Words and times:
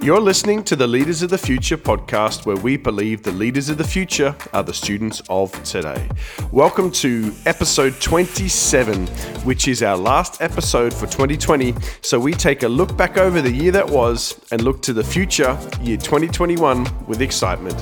You're 0.00 0.20
listening 0.20 0.62
to 0.64 0.76
the 0.76 0.86
Leaders 0.86 1.22
of 1.22 1.30
the 1.30 1.38
Future 1.38 1.76
podcast, 1.76 2.46
where 2.46 2.56
we 2.56 2.76
believe 2.76 3.24
the 3.24 3.32
leaders 3.32 3.68
of 3.68 3.78
the 3.78 3.84
future 3.84 4.32
are 4.52 4.62
the 4.62 4.72
students 4.72 5.20
of 5.28 5.50
today. 5.64 6.08
Welcome 6.52 6.92
to 6.92 7.34
episode 7.46 8.00
27, 8.00 9.08
which 9.44 9.66
is 9.66 9.82
our 9.82 9.96
last 9.96 10.40
episode 10.40 10.94
for 10.94 11.06
2020. 11.06 11.74
So 12.00 12.20
we 12.20 12.32
take 12.32 12.62
a 12.62 12.68
look 12.68 12.96
back 12.96 13.16
over 13.18 13.42
the 13.42 13.50
year 13.50 13.72
that 13.72 13.90
was 13.90 14.40
and 14.52 14.62
look 14.62 14.82
to 14.82 14.92
the 14.92 15.02
future, 15.02 15.58
year 15.82 15.96
2021, 15.96 16.86
with 17.08 17.20
excitement. 17.20 17.76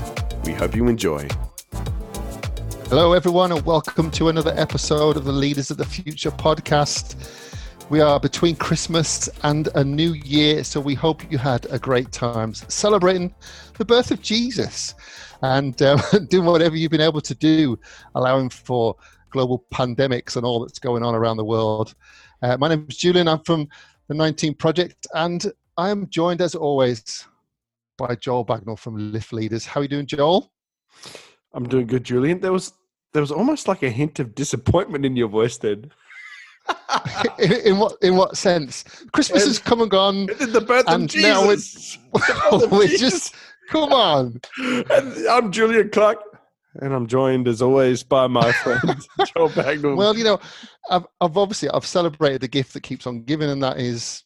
We 0.47 0.55
hope 0.55 0.75
you 0.75 0.89
enjoy. 0.89 1.29
Hello, 2.89 3.13
everyone, 3.13 3.53
and 3.53 3.63
welcome 3.67 4.11
to 4.13 4.31
another 4.31 4.55
episode 4.57 5.19
of 5.19 5.25
the 5.25 5.33
Leaders 5.33 5.71
of 5.71 5.77
the 5.77 5.85
Future 5.85 6.31
podcast. 6.31 7.15
We 7.89 8.01
are 8.01 8.19
between 8.19 8.57
Christmas 8.57 9.29
and 9.45 9.69
a 9.77 9.85
new 9.85 10.15
year, 10.15 10.65
so 10.65 10.81
we 10.81 10.95
hope 10.95 11.31
you 11.31 11.39
had 11.39 11.67
a 11.71 11.79
great 11.79 12.11
time 12.11 12.53
celebrating 12.53 13.33
the 13.79 13.85
birth 13.85 14.11
of 14.11 14.21
Jesus 14.21 14.97
and 15.41 15.81
uh, 15.81 15.97
doing 16.29 16.47
whatever 16.47 16.75
you've 16.75 16.91
been 16.91 17.01
able 17.01 17.21
to 17.21 17.35
do, 17.35 17.79
allowing 18.17 18.49
for 18.49 18.97
global 19.31 19.65
pandemics 19.73 20.35
and 20.35 20.45
all 20.45 20.59
that's 20.59 20.81
going 20.81 21.05
on 21.05 21.15
around 21.15 21.37
the 21.37 21.45
world. 21.45 21.95
Uh, 22.43 22.57
my 22.57 22.69
name 22.69 22.87
is 22.89 22.97
Julian. 22.97 23.29
I'm 23.29 23.45
from 23.45 23.69
the 24.09 24.15
19 24.15 24.55
Project, 24.55 25.07
and 25.15 25.53
I 25.77 25.91
am 25.91 26.09
joined, 26.09 26.41
as 26.41 26.57
always, 26.57 27.29
by 27.99 28.17
Joel 28.17 28.45
Bagnall 28.45 28.81
from 28.81 29.13
Lift 29.13 29.33
Leaders. 29.33 29.65
How 29.65 29.79
are 29.79 29.85
you 29.85 29.89
doing, 29.89 30.07
Joel? 30.07 30.51
I'm 31.55 31.69
doing 31.69 31.87
good, 31.87 32.03
Julian. 32.03 32.41
There 32.41 32.53
was 32.53 32.73
there 33.13 33.23
was 33.23 33.31
almost 33.31 33.69
like 33.69 33.85
a 33.85 33.91
hint 33.91 34.19
of 34.19 34.35
disappointment 34.35 35.07
in 35.07 35.15
your 35.15 35.29
voice 35.29 35.57
then. 35.57 35.93
In, 37.39 37.53
in, 37.53 37.79
what 37.79 37.97
in 38.03 38.17
what 38.17 38.37
sense? 38.37 38.85
Christmas 39.13 39.43
and, 39.43 39.51
has 39.51 39.59
come 39.59 39.81
and 39.81 39.91
gone. 39.91 40.27
The 40.27 40.65
birth 40.67 40.85
and 40.89 41.05
of 41.05 41.11
Jesus. 41.11 41.99
Now 42.13 42.59
we're, 42.61 42.69
we're 42.79 42.97
just 42.97 43.35
come 43.69 43.93
on. 43.93 44.41
And 44.59 45.27
I'm 45.29 45.53
Julian 45.53 45.91
Clark, 45.91 46.19
and 46.81 46.93
I'm 46.93 47.07
joined 47.07 47.49
as 47.49 47.63
always 47.63 48.03
by 48.03 48.27
my 48.27 48.53
friend 48.65 48.81
Joel 49.35 49.51
Bagnall. 49.51 49.97
Well, 49.97 50.17
you 50.17 50.25
know, 50.25 50.41
I've, 50.91 51.07
I've 51.21 51.37
obviously 51.37 51.69
I've 51.71 51.87
celebrated 51.87 52.41
the 52.41 52.49
gift 52.49 52.75
that 52.75 52.83
keeps 52.83 53.07
on 53.07 53.23
giving, 53.23 53.51
and 53.51 53.63
that 53.63 53.79
is 53.79 54.25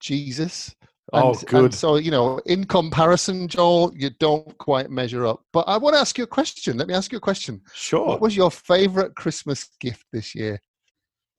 Jesus. 0.00 0.74
Oh, 1.12 1.30
and, 1.30 1.36
oh, 1.36 1.42
good. 1.46 1.64
And 1.64 1.74
so, 1.74 1.96
you 1.96 2.10
know, 2.10 2.38
in 2.44 2.64
comparison, 2.64 3.48
Joel, 3.48 3.92
you 3.96 4.10
don't 4.20 4.56
quite 4.58 4.90
measure 4.90 5.26
up. 5.26 5.42
But 5.54 5.66
I 5.66 5.78
want 5.78 5.94
to 5.94 6.00
ask 6.00 6.18
you 6.18 6.24
a 6.24 6.26
question. 6.28 6.76
Let 6.76 6.86
me 6.86 6.92
ask 6.92 7.12
you 7.12 7.18
a 7.18 7.20
question. 7.20 7.62
Sure. 7.72 8.06
What 8.06 8.20
was 8.20 8.36
your 8.36 8.50
favorite 8.50 9.14
Christmas 9.14 9.70
gift 9.80 10.04
this 10.12 10.34
year? 10.34 10.60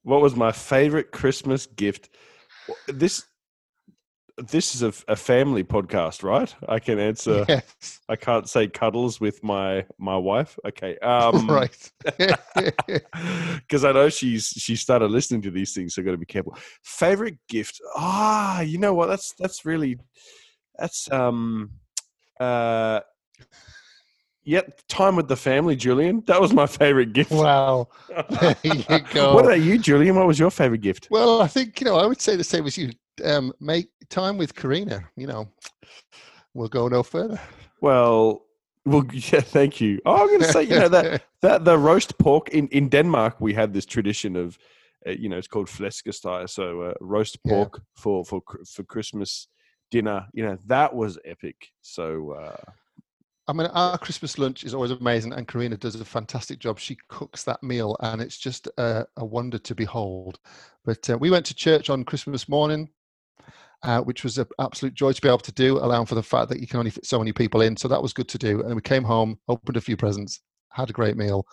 What 0.09 0.21
was 0.21 0.35
my 0.35 0.51
favorite 0.51 1.11
Christmas 1.11 1.67
gift? 1.67 2.09
This 2.87 3.25
this 4.37 4.73
is 4.73 4.81
a, 4.81 4.91
a 5.11 5.15
family 5.15 5.63
podcast, 5.63 6.23
right? 6.23 6.55
I 6.67 6.79
can 6.79 6.97
answer. 6.97 7.45
Yes. 7.47 7.99
I 8.09 8.15
can't 8.15 8.49
say 8.49 8.67
cuddles 8.67 9.21
with 9.21 9.43
my 9.43 9.85
my 9.99 10.17
wife. 10.17 10.57
Okay, 10.65 10.97
um, 10.97 11.47
right. 11.49 11.91
Because 13.59 13.85
I 13.85 13.91
know 13.91 14.09
she's 14.09 14.47
she 14.47 14.75
started 14.75 15.11
listening 15.11 15.43
to 15.43 15.51
these 15.51 15.75
things, 15.75 15.93
so 15.93 16.01
got 16.01 16.11
to 16.11 16.17
be 16.17 16.25
careful. 16.25 16.57
Favorite 16.81 17.37
gift? 17.47 17.79
Ah, 17.95 18.61
you 18.61 18.79
know 18.79 18.95
what? 18.95 19.09
That's 19.09 19.35
that's 19.37 19.63
really 19.63 19.99
that's 20.75 21.11
um 21.11 21.69
uh 22.39 23.01
Yep, 24.49 24.81
time 24.87 25.15
with 25.15 25.27
the 25.27 25.35
family, 25.35 25.75
Julian. 25.75 26.23
That 26.25 26.41
was 26.41 26.53
my 26.53 26.65
favorite 26.65 27.13
gift. 27.13 27.29
Wow. 27.29 27.87
There 28.41 28.55
you 28.63 28.99
go. 29.13 29.35
what 29.35 29.45
about 29.45 29.61
you, 29.61 29.77
Julian? 29.77 30.15
What 30.15 30.25
was 30.25 30.39
your 30.39 30.49
favorite 30.49 30.81
gift? 30.81 31.07
Well, 31.11 31.39
I 31.39 31.45
think, 31.47 31.79
you 31.79 31.85
know, 31.85 31.97
I 31.97 32.07
would 32.07 32.19
say 32.19 32.35
the 32.35 32.43
same 32.43 32.65
as 32.65 32.75
you. 32.75 32.89
Um, 33.23 33.53
make 33.59 33.89
time 34.09 34.39
with 34.39 34.55
Karina, 34.55 35.07
you 35.15 35.27
know, 35.27 35.47
we'll 36.55 36.67
go 36.67 36.87
no 36.87 37.03
further. 37.03 37.39
Well, 37.79 38.41
well, 38.85 39.05
yeah, 39.13 39.41
thank 39.41 39.79
you. 39.81 39.99
Oh, 40.03 40.15
I'm 40.15 40.27
going 40.27 40.39
to 40.39 40.51
say, 40.51 40.63
you 40.63 40.79
know, 40.79 40.89
that, 40.89 41.21
that 41.41 41.63
the 41.63 41.77
roast 41.77 42.17
pork 42.17 42.49
in, 42.49 42.69
in 42.69 42.89
Denmark, 42.89 43.39
we 43.39 43.53
had 43.53 43.71
this 43.71 43.85
tradition 43.85 44.35
of, 44.35 44.57
uh, 45.05 45.11
you 45.11 45.29
know, 45.29 45.37
it's 45.37 45.47
called 45.47 45.67
flæskesteg, 45.67 46.49
so 46.49 46.81
uh, 46.81 46.93
roast 47.01 47.43
pork 47.43 47.73
yeah. 47.75 47.83
for, 47.97 48.25
for, 48.25 48.41
for 48.65 48.83
Christmas 48.83 49.47
dinner. 49.91 50.25
You 50.33 50.45
know, 50.45 50.57
that 50.65 50.95
was 50.95 51.19
epic. 51.23 51.69
So, 51.83 52.31
uh, 52.31 52.71
I 53.49 53.51
mean, 53.53 53.65
our 53.73 53.97
Christmas 53.97 54.37
lunch 54.37 54.63
is 54.63 54.75
always 54.75 54.91
amazing, 54.91 55.33
and 55.33 55.47
Karina 55.47 55.75
does 55.75 55.95
a 55.95 56.05
fantastic 56.05 56.59
job. 56.59 56.77
She 56.77 56.99
cooks 57.07 57.43
that 57.45 57.63
meal, 57.63 57.97
and 58.01 58.21
it's 58.21 58.37
just 58.37 58.67
a, 58.77 59.07
a 59.17 59.25
wonder 59.25 59.57
to 59.57 59.73
behold. 59.73 60.37
But 60.85 61.09
uh, 61.09 61.17
we 61.17 61.31
went 61.31 61.47
to 61.47 61.55
church 61.55 61.89
on 61.89 62.03
Christmas 62.03 62.47
morning, 62.47 62.89
uh, 63.81 64.01
which 64.01 64.23
was 64.23 64.37
an 64.37 64.45
absolute 64.59 64.93
joy 64.93 65.13
to 65.13 65.21
be 65.21 65.27
able 65.27 65.39
to 65.39 65.51
do, 65.51 65.79
allowing 65.79 66.05
for 66.05 66.13
the 66.13 66.21
fact 66.21 66.49
that 66.49 66.59
you 66.59 66.67
can 66.67 66.77
only 66.77 66.91
fit 66.91 67.07
so 67.07 67.17
many 67.17 67.33
people 67.33 67.61
in. 67.61 67.75
So 67.75 67.87
that 67.87 68.03
was 68.03 68.13
good 68.13 68.29
to 68.29 68.37
do. 68.37 68.61
And 68.61 68.75
we 68.75 68.81
came 68.83 69.03
home, 69.03 69.39
opened 69.47 69.77
a 69.77 69.81
few 69.81 69.97
presents, 69.97 70.41
had 70.71 70.91
a 70.91 70.93
great 70.93 71.17
meal, 71.17 71.47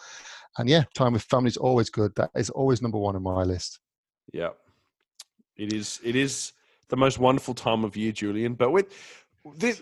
and 0.59 0.69
yeah, 0.69 0.85
time 0.95 1.15
with 1.15 1.23
family 1.23 1.49
is 1.49 1.57
always 1.57 1.89
good. 1.89 2.13
That 2.17 2.29
is 2.35 2.51
always 2.51 2.83
number 2.83 2.99
one 2.99 3.17
on 3.17 3.23
my 3.23 3.43
list. 3.43 3.81
Yeah, 4.35 4.51
it 5.57 5.73
is. 5.73 5.99
It 6.05 6.15
is 6.15 6.53
the 6.89 6.97
most 6.99 7.19
wonderful 7.19 7.55
time 7.55 7.85
of 7.85 7.97
year, 7.97 8.13
Julian. 8.13 8.53
But 8.53 8.71
with 8.71 8.93
this, 9.57 9.81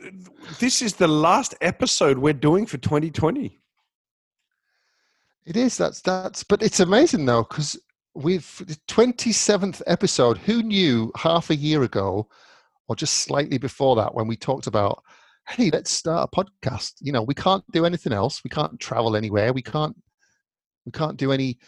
this 0.60 0.82
is 0.82 0.94
the 0.94 1.08
last 1.08 1.54
episode 1.60 2.18
we're 2.18 2.32
doing 2.32 2.66
for 2.66 2.78
2020. 2.78 3.60
It 5.46 5.56
is. 5.56 5.76
That's 5.76 6.00
that's. 6.00 6.42
But 6.42 6.62
it's 6.62 6.80
amazing 6.80 7.26
though, 7.26 7.42
because 7.42 7.78
we've 8.14 8.62
the 8.66 8.76
27th 8.88 9.82
episode. 9.86 10.38
Who 10.38 10.62
knew 10.62 11.12
half 11.16 11.50
a 11.50 11.56
year 11.56 11.82
ago, 11.82 12.28
or 12.88 12.96
just 12.96 13.14
slightly 13.14 13.58
before 13.58 13.96
that, 13.96 14.14
when 14.14 14.26
we 14.26 14.36
talked 14.36 14.66
about, 14.66 15.02
hey, 15.48 15.70
let's 15.70 15.90
start 15.90 16.30
a 16.32 16.36
podcast. 16.36 16.94
You 17.00 17.12
know, 17.12 17.22
we 17.22 17.34
can't 17.34 17.64
do 17.72 17.84
anything 17.84 18.12
else. 18.12 18.42
We 18.42 18.50
can't 18.50 18.80
travel 18.80 19.16
anywhere. 19.16 19.52
We 19.52 19.62
can't. 19.62 19.96
We 20.86 20.92
can't 20.92 21.16
do 21.16 21.32
any 21.32 21.58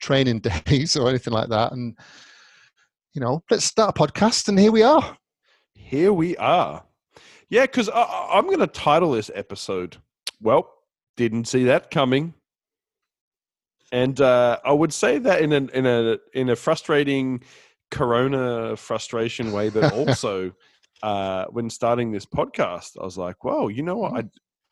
training 0.00 0.40
days 0.66 0.96
or 0.96 1.08
anything 1.08 1.32
like 1.32 1.48
that. 1.48 1.72
And 1.72 1.96
you 3.14 3.20
know, 3.20 3.42
let's 3.50 3.64
start 3.64 3.98
a 3.98 3.98
podcast. 3.98 4.48
And 4.48 4.58
here 4.58 4.72
we 4.72 4.82
are. 4.82 5.16
Here 5.74 6.12
we 6.12 6.36
are. 6.36 6.85
Yeah, 7.48 7.62
because 7.62 7.88
I'm 7.94 8.46
going 8.46 8.58
to 8.58 8.66
title 8.66 9.12
this 9.12 9.30
episode, 9.34 9.98
Well, 10.40 10.72
didn't 11.16 11.46
see 11.46 11.64
that 11.64 11.90
coming. 11.90 12.34
And 13.92 14.20
uh, 14.20 14.58
I 14.64 14.72
would 14.72 14.92
say 14.92 15.18
that 15.18 15.42
in 15.42 15.52
a, 15.52 15.56
in 15.56 15.86
a, 15.86 16.18
in 16.34 16.48
a 16.50 16.56
frustrating 16.56 17.42
corona 17.90 18.76
frustration 18.76 19.52
way, 19.52 19.68
but 19.68 19.92
also 19.92 20.52
uh, 21.02 21.44
when 21.46 21.70
starting 21.70 22.10
this 22.10 22.26
podcast, 22.26 23.00
I 23.00 23.04
was 23.04 23.16
like, 23.16 23.44
well, 23.44 23.70
you 23.70 23.82
know 23.82 23.96
what? 23.96 24.12
I, 24.12 24.24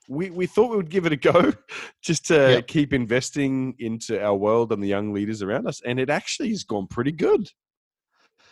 we, 0.08 0.30
we 0.30 0.46
thought 0.46 0.70
we 0.70 0.76
would 0.76 0.90
give 0.90 1.06
it 1.06 1.12
a 1.12 1.16
go 1.16 1.52
just 2.02 2.26
to 2.26 2.34
yep. 2.34 2.66
keep 2.66 2.92
investing 2.92 3.74
into 3.78 4.22
our 4.22 4.34
world 4.34 4.72
and 4.72 4.82
the 4.82 4.88
young 4.88 5.14
leaders 5.14 5.42
around 5.42 5.66
us. 5.66 5.80
And 5.84 6.00
it 6.00 6.10
actually 6.10 6.50
has 6.50 6.64
gone 6.64 6.88
pretty 6.88 7.12
good. 7.12 7.48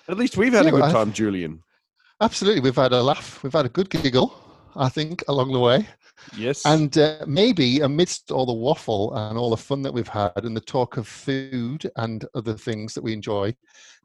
At 0.08 0.16
least 0.16 0.36
we've 0.36 0.52
had 0.52 0.64
yeah, 0.64 0.70
a 0.70 0.74
good 0.74 0.90
time, 0.92 1.12
Julian. 1.12 1.62
Absolutely, 2.22 2.60
we've 2.60 2.76
had 2.76 2.92
a 2.92 3.02
laugh, 3.02 3.42
we've 3.42 3.52
had 3.52 3.66
a 3.66 3.68
good 3.68 3.90
giggle, 3.90 4.32
I 4.76 4.88
think, 4.88 5.24
along 5.26 5.52
the 5.52 5.58
way. 5.58 5.88
Yes. 6.36 6.64
And 6.64 6.96
uh, 6.96 7.24
maybe 7.26 7.80
amidst 7.80 8.30
all 8.30 8.46
the 8.46 8.52
waffle 8.52 9.12
and 9.12 9.36
all 9.36 9.50
the 9.50 9.56
fun 9.56 9.82
that 9.82 9.92
we've 9.92 10.06
had 10.06 10.44
and 10.44 10.56
the 10.56 10.60
talk 10.60 10.98
of 10.98 11.08
food 11.08 11.90
and 11.96 12.24
other 12.36 12.54
things 12.54 12.94
that 12.94 13.02
we 13.02 13.12
enjoy, 13.12 13.56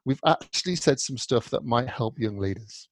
we've 0.03 0.19
actually 0.25 0.77
said 0.77 0.99
some 0.99 1.15
stuff 1.15 1.51
that 1.51 1.63
might 1.63 1.87
help 1.87 2.17
young 2.17 2.39
leaders. 2.39 2.89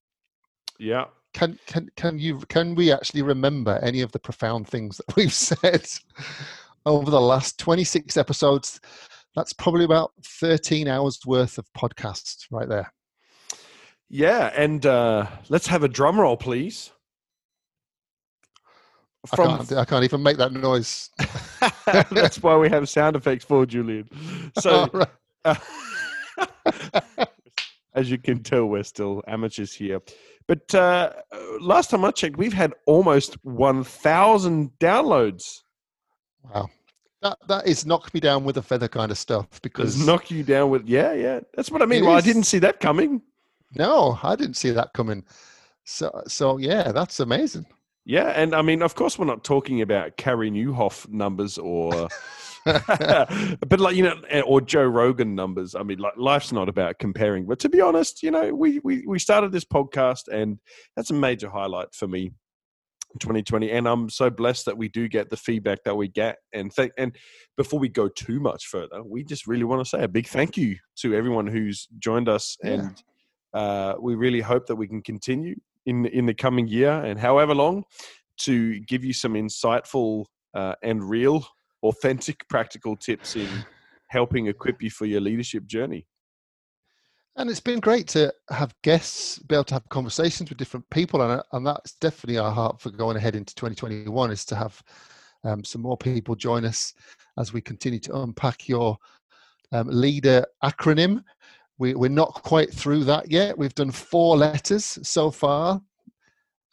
Yeah. 0.77 1.05
Can 1.33 1.57
can 1.65 1.89
can 1.97 2.19
you 2.19 2.37
can 2.47 2.75
we 2.75 2.91
actually 2.91 3.23
remember 3.23 3.79
any 3.81 4.01
of 4.01 4.11
the 4.11 4.19
profound 4.19 4.67
things 4.67 4.97
that 4.97 5.15
we've 5.15 5.33
said 5.33 5.87
over 6.85 7.09
the 7.09 7.19
last 7.19 7.57
26 7.57 8.15
episodes? 8.15 8.79
That's 9.35 9.53
probably 9.53 9.85
about 9.85 10.11
13 10.23 10.87
hours 10.87 11.19
worth 11.25 11.57
of 11.57 11.65
podcasts 11.73 12.45
right 12.51 12.69
there. 12.69 12.93
Yeah, 14.09 14.51
and 14.55 14.85
uh, 14.85 15.27
let's 15.49 15.67
have 15.67 15.83
a 15.83 15.87
drum 15.87 16.19
roll, 16.19 16.37
please. 16.37 16.91
From... 19.27 19.49
I, 19.49 19.57
can't, 19.57 19.71
I 19.73 19.85
can't 19.85 20.03
even 20.03 20.21
make 20.21 20.37
that 20.37 20.51
noise. 20.51 21.09
That's 22.11 22.41
why 22.41 22.55
we 22.57 22.69
have 22.69 22.87
sound 22.87 23.15
effects 23.15 23.43
for 23.43 23.65
Julian. 23.65 24.07
So, 24.59 24.87
right. 24.93 25.07
uh, 25.43 25.55
as 27.95 28.11
you 28.11 28.19
can 28.19 28.43
tell, 28.43 28.65
we're 28.65 28.83
still 28.83 29.23
amateurs 29.27 29.73
here. 29.73 30.01
But 30.47 30.75
uh, 30.75 31.11
last 31.59 31.89
time 31.89 32.05
I 32.05 32.11
checked, 32.11 32.37
we've 32.37 32.53
had 32.53 32.73
almost 32.85 33.43
1,000 33.43 34.71
downloads. 34.79 35.61
Wow. 36.43 36.69
That, 37.23 37.37
that 37.47 37.67
is 37.67 37.87
knock 37.87 38.13
me 38.13 38.19
down 38.19 38.43
with 38.43 38.57
a 38.57 38.61
feather 38.61 38.87
kind 38.87 39.11
of 39.11 39.17
stuff 39.17 39.47
because 39.63 40.05
knock 40.05 40.29
you 40.29 40.43
down 40.43 40.69
with 40.69 40.87
yeah 40.87 41.11
yeah 41.13 41.39
that's 41.55 41.71
what 41.71 41.81
I 41.81 41.87
mean. 41.87 42.05
Well, 42.05 42.17
is. 42.17 42.23
I 42.23 42.27
didn't 42.27 42.43
see 42.43 42.59
that 42.59 42.79
coming. 42.79 43.19
No, 43.75 44.19
I 44.23 44.35
didn't 44.35 44.55
see 44.55 44.71
that 44.71 44.93
coming. 44.93 45.23
So, 45.83 46.23
so 46.27 46.57
yeah, 46.57 46.91
that's 46.91 47.19
amazing. 47.19 47.65
Yeah, 48.05 48.27
and 48.29 48.53
I 48.53 48.61
mean, 48.61 48.81
of 48.81 48.95
course, 48.95 49.17
we're 49.17 49.25
not 49.25 49.43
talking 49.43 49.81
about 49.81 50.17
Carey 50.17 50.51
Nieuwhof 50.51 51.09
numbers 51.09 51.57
or 51.57 52.07
but 52.65 53.79
like 53.79 53.95
you 53.95 54.03
know, 54.03 54.19
eh, 54.29 54.41
or 54.41 54.59
Joe 54.59 54.85
Rogan 54.85 55.35
numbers. 55.35 55.75
I 55.75 55.83
mean, 55.83 55.99
like 55.99 56.13
life's 56.17 56.51
not 56.51 56.67
about 56.67 56.97
comparing. 56.97 57.45
But 57.45 57.59
to 57.59 57.69
be 57.69 57.79
honest, 57.79 58.23
you 58.23 58.31
know, 58.31 58.55
we 58.55 58.79
we 58.83 59.05
we 59.05 59.19
started 59.19 59.51
this 59.51 59.65
podcast, 59.65 60.27
and 60.29 60.57
that's 60.95 61.11
a 61.11 61.13
major 61.13 61.49
highlight 61.49 61.93
for 61.93 62.07
me. 62.07 62.31
2020 63.21 63.71
and 63.71 63.87
i'm 63.87 64.09
so 64.09 64.29
blessed 64.29 64.65
that 64.65 64.77
we 64.77 64.89
do 64.89 65.07
get 65.07 65.29
the 65.29 65.37
feedback 65.37 65.81
that 65.85 65.95
we 65.95 66.05
get 66.05 66.39
and 66.51 66.75
th- 66.75 66.91
and 66.97 67.15
before 67.55 67.79
we 67.79 67.87
go 67.87 68.09
too 68.09 68.41
much 68.41 68.65
further 68.65 69.01
we 69.03 69.23
just 69.23 69.47
really 69.47 69.63
want 69.63 69.79
to 69.79 69.89
say 69.89 70.03
a 70.03 70.07
big 70.07 70.27
thank 70.27 70.57
you 70.57 70.75
to 70.97 71.15
everyone 71.15 71.47
who's 71.47 71.87
joined 71.97 72.27
us 72.27 72.57
yeah. 72.61 72.71
and 72.71 73.03
uh, 73.55 73.95
we 73.99 74.13
really 74.13 74.41
hope 74.41 74.67
that 74.67 74.75
we 74.75 74.87
can 74.87 75.01
continue 75.01 75.55
in 75.87 76.05
in 76.07 76.25
the 76.25 76.33
coming 76.33 76.67
year 76.67 76.91
and 76.91 77.19
however 77.19 77.55
long 77.55 77.83
to 78.37 78.79
give 78.81 79.03
you 79.03 79.13
some 79.13 79.33
insightful 79.33 80.25
uh, 80.53 80.75
and 80.83 81.09
real 81.09 81.45
authentic 81.83 82.47
practical 82.49 82.95
tips 82.95 83.35
in 83.35 83.47
helping 84.09 84.47
equip 84.47 84.83
you 84.83 84.89
for 84.89 85.05
your 85.05 85.21
leadership 85.21 85.65
journey 85.65 86.05
and 87.37 87.49
it's 87.49 87.59
been 87.59 87.81
great 87.81 88.07
to 88.09 88.33
have 88.49 88.73
guests, 88.81 89.39
be 89.39 89.55
able 89.55 89.65
to 89.65 89.73
have 89.73 89.89
conversations 89.89 90.49
with 90.49 90.57
different 90.57 90.89
people, 90.89 91.21
and 91.21 91.41
and 91.51 91.67
that's 91.67 91.95
definitely 91.95 92.37
our 92.37 92.51
heart 92.51 92.79
for 92.79 92.91
going 92.91 93.17
ahead 93.17 93.35
into 93.35 93.53
2021 93.55 94.31
is 94.31 94.45
to 94.45 94.55
have 94.55 94.81
um, 95.43 95.63
some 95.63 95.81
more 95.81 95.97
people 95.97 96.35
join 96.35 96.63
us 96.63 96.93
as 97.37 97.51
we 97.51 97.61
continue 97.61 97.99
to 97.99 98.21
unpack 98.21 98.69
your 98.69 98.97
um, 99.73 99.87
leader 99.89 100.45
acronym. 100.63 101.23
We, 101.77 101.93
we're 101.93 102.09
not 102.09 102.33
quite 102.43 102.73
through 102.73 103.03
that 103.05 103.29
yet. 103.29 103.57
We've 103.57 103.75
done 103.75 103.91
four 103.91 104.37
letters 104.37 104.97
so 105.03 105.29
far, 105.31 105.81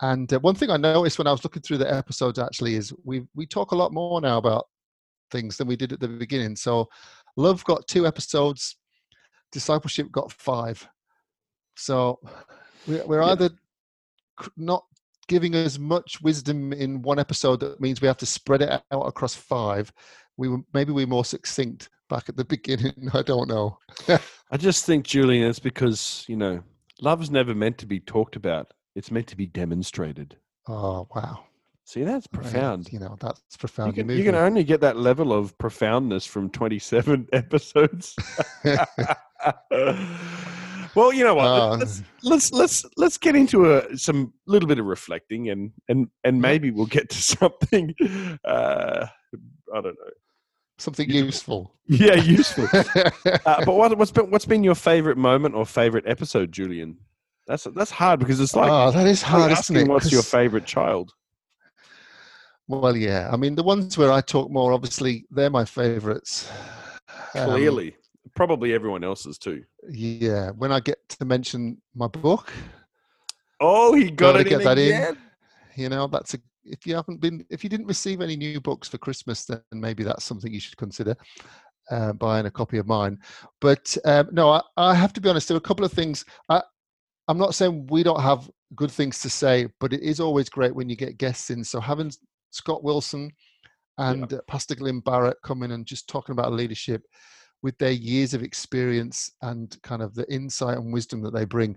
and 0.00 0.32
uh, 0.32 0.40
one 0.40 0.54
thing 0.54 0.70
I 0.70 0.76
noticed 0.76 1.18
when 1.18 1.26
I 1.26 1.32
was 1.32 1.44
looking 1.44 1.62
through 1.62 1.78
the 1.78 1.92
episodes 1.92 2.38
actually 2.38 2.76
is 2.76 2.92
we 3.04 3.22
we 3.34 3.46
talk 3.46 3.72
a 3.72 3.76
lot 3.76 3.92
more 3.92 4.20
now 4.20 4.38
about 4.38 4.66
things 5.30 5.56
than 5.56 5.66
we 5.66 5.76
did 5.76 5.92
at 5.92 6.00
the 6.00 6.08
beginning. 6.08 6.56
So, 6.56 6.88
Love 7.36 7.64
got 7.64 7.86
two 7.88 8.06
episodes 8.06 8.76
discipleship 9.52 10.10
got 10.10 10.32
five. 10.32 10.88
So 11.76 12.18
we're, 12.88 13.06
we're 13.06 13.22
either 13.22 13.50
not 14.56 14.84
giving 15.28 15.54
as 15.54 15.78
much 15.78 16.20
wisdom 16.20 16.72
in 16.72 17.02
one 17.02 17.20
episode 17.20 17.60
that 17.60 17.80
means 17.80 18.00
we 18.00 18.08
have 18.08 18.16
to 18.16 18.26
spread 18.26 18.62
it 18.62 18.70
out 18.70 19.02
across 19.02 19.34
five. 19.34 19.92
We 20.36 20.48
were, 20.48 20.58
maybe 20.74 20.90
we're 20.92 21.06
more 21.06 21.24
succinct 21.24 21.90
back 22.08 22.28
at 22.28 22.36
the 22.36 22.44
beginning. 22.56 23.08
I 23.14 23.22
don't 23.22 23.48
know. 23.48 23.78
I 24.52 24.58
just 24.58 24.84
think, 24.84 25.06
Julian, 25.06 25.48
it's 25.48 25.58
because 25.58 26.26
you 26.28 26.36
know 26.36 26.62
love 27.00 27.22
is 27.22 27.30
never 27.30 27.54
meant 27.54 27.78
to 27.78 27.86
be 27.86 27.98
talked 27.98 28.36
about. 28.36 28.74
It's 28.94 29.10
meant 29.10 29.26
to 29.28 29.36
be 29.36 29.46
demonstrated. 29.46 30.36
Oh 30.68 31.08
wow! 31.14 31.44
See, 31.86 32.04
that's 32.04 32.26
profound. 32.26 32.92
You 32.92 32.98
know, 32.98 33.16
that's 33.18 33.56
profound. 33.56 33.96
You 33.96 34.04
can, 34.04 34.14
you 34.14 34.24
can, 34.24 34.34
only 34.34 34.62
get 34.62 34.82
that 34.82 34.98
level 34.98 35.32
of 35.32 35.56
profoundness 35.56 36.26
from 36.26 36.50
27 36.50 37.28
episodes. 37.32 38.14
well, 40.94 41.14
you 41.14 41.24
know 41.24 41.34
what? 41.34 41.46
Uh, 41.46 41.76
let's, 41.76 42.02
let's 42.22 42.52
let's 42.52 42.84
let's 42.98 43.16
get 43.16 43.34
into 43.34 43.72
a 43.72 43.96
some 43.96 44.34
little 44.46 44.68
bit 44.68 44.78
of 44.78 44.84
reflecting, 44.84 45.48
and 45.48 45.72
and 45.88 46.08
and 46.24 46.42
maybe 46.42 46.70
we'll 46.70 46.84
get 46.84 47.08
to 47.08 47.16
something. 47.22 47.94
Uh, 48.44 49.06
I 49.74 49.80
don't 49.80 49.84
know. 49.84 50.10
Something 50.78 51.10
useful. 51.10 51.74
Yeah, 51.86 52.14
useful. 52.14 52.66
uh, 53.46 53.64
but 53.64 53.74
what, 53.74 53.96
what's 53.98 54.10
been 54.10 54.30
what's 54.30 54.44
been 54.44 54.64
your 54.64 54.74
favorite 54.74 55.16
moment 55.16 55.54
or 55.54 55.66
favorite 55.66 56.04
episode, 56.06 56.50
Julian? 56.52 56.96
That's 57.46 57.64
that's 57.74 57.90
hard 57.90 58.20
because 58.20 58.40
it's 58.40 58.56
like 58.56 58.70
oh, 58.70 58.90
that 58.90 59.06
is 59.06 59.22
hard, 59.22 59.52
isn't 59.52 59.76
it? 59.76 59.88
What's 59.88 60.10
your 60.10 60.22
favorite 60.22 60.64
child? 60.64 61.12
Well, 62.68 62.96
yeah. 62.96 63.28
I 63.30 63.36
mean, 63.36 63.54
the 63.54 63.62
ones 63.62 63.98
where 63.98 64.12
I 64.12 64.20
talk 64.20 64.50
more, 64.50 64.72
obviously, 64.72 65.26
they're 65.30 65.50
my 65.50 65.64
favorites. 65.64 66.50
Clearly. 67.32 67.88
Um, 67.88 67.98
Probably 68.34 68.72
everyone 68.72 69.04
else's 69.04 69.36
too. 69.36 69.64
Yeah. 69.90 70.50
When 70.50 70.72
I 70.72 70.80
get 70.80 70.96
to 71.10 71.24
mention 71.24 71.82
my 71.94 72.06
book. 72.06 72.52
Oh, 73.60 73.94
he 73.94 74.10
got 74.10 74.32
to 74.32 74.44
get 74.44 74.64
that 74.64 74.78
again? 74.78 75.16
in. 75.76 75.82
You 75.82 75.88
know, 75.88 76.06
that's 76.06 76.34
a 76.34 76.38
if 76.64 76.86
you 76.86 76.94
haven't 76.94 77.20
been 77.20 77.44
if 77.50 77.64
you 77.64 77.70
didn't 77.70 77.86
receive 77.86 78.20
any 78.20 78.36
new 78.36 78.60
books 78.60 78.88
for 78.88 78.98
Christmas, 78.98 79.44
then 79.44 79.60
maybe 79.72 80.02
that's 80.02 80.24
something 80.24 80.52
you 80.52 80.60
should 80.60 80.76
consider. 80.76 81.16
Uh, 81.90 82.12
buying 82.12 82.46
a 82.46 82.50
copy 82.50 82.78
of 82.78 82.86
mine. 82.86 83.18
But 83.60 83.96
um, 84.04 84.28
no, 84.30 84.50
I, 84.50 84.62
I, 84.76 84.94
have 84.94 85.12
to 85.14 85.20
be 85.20 85.28
honest. 85.28 85.48
There 85.48 85.56
are 85.56 85.58
a 85.58 85.60
couple 85.60 85.84
of 85.84 85.92
things. 85.92 86.24
I, 86.48 86.62
I'm 87.26 87.38
not 87.38 87.56
saying 87.56 87.88
we 87.88 88.04
don't 88.04 88.20
have 88.20 88.48
good 88.76 88.90
things 88.90 89.20
to 89.20 89.28
say, 89.28 89.66
but 89.80 89.92
it 89.92 90.00
is 90.00 90.20
always 90.20 90.48
great 90.48 90.74
when 90.74 90.88
you 90.88 90.94
get 90.94 91.18
guests 91.18 91.50
in. 91.50 91.64
So 91.64 91.80
having 91.80 92.12
Scott 92.50 92.84
Wilson 92.84 93.32
and 93.98 94.30
yeah. 94.30 94.38
Pastor 94.46 94.76
Glyn 94.76 95.00
Barrett 95.00 95.36
coming 95.44 95.72
and 95.72 95.84
just 95.84 96.08
talking 96.08 96.32
about 96.32 96.52
leadership 96.52 97.02
with 97.62 97.78
their 97.78 97.92
years 97.92 98.34
of 98.34 98.42
experience 98.42 99.30
and 99.42 99.76
kind 99.82 100.02
of 100.02 100.14
the 100.14 100.30
insight 100.32 100.76
and 100.76 100.92
wisdom 100.92 101.22
that 101.22 101.32
they 101.32 101.44
bring. 101.44 101.70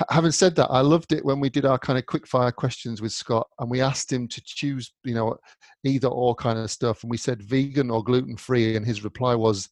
H- 0.00 0.06
having 0.10 0.30
said 0.30 0.54
that, 0.56 0.68
I 0.70 0.80
loved 0.80 1.12
it 1.12 1.24
when 1.24 1.40
we 1.40 1.48
did 1.48 1.64
our 1.64 1.78
kind 1.78 1.98
of 1.98 2.06
quick 2.06 2.26
fire 2.26 2.52
questions 2.52 3.00
with 3.00 3.12
Scott 3.12 3.48
and 3.58 3.70
we 3.70 3.80
asked 3.80 4.12
him 4.12 4.28
to 4.28 4.42
choose, 4.44 4.92
you 5.04 5.14
know, 5.14 5.36
either 5.84 6.08
or 6.08 6.34
kind 6.34 6.58
of 6.58 6.70
stuff. 6.70 7.02
And 7.02 7.10
we 7.10 7.16
said 7.16 7.42
vegan 7.42 7.90
or 7.90 8.04
gluten 8.04 8.36
free. 8.36 8.76
And 8.76 8.86
his 8.86 9.04
reply 9.04 9.34
was, 9.34 9.68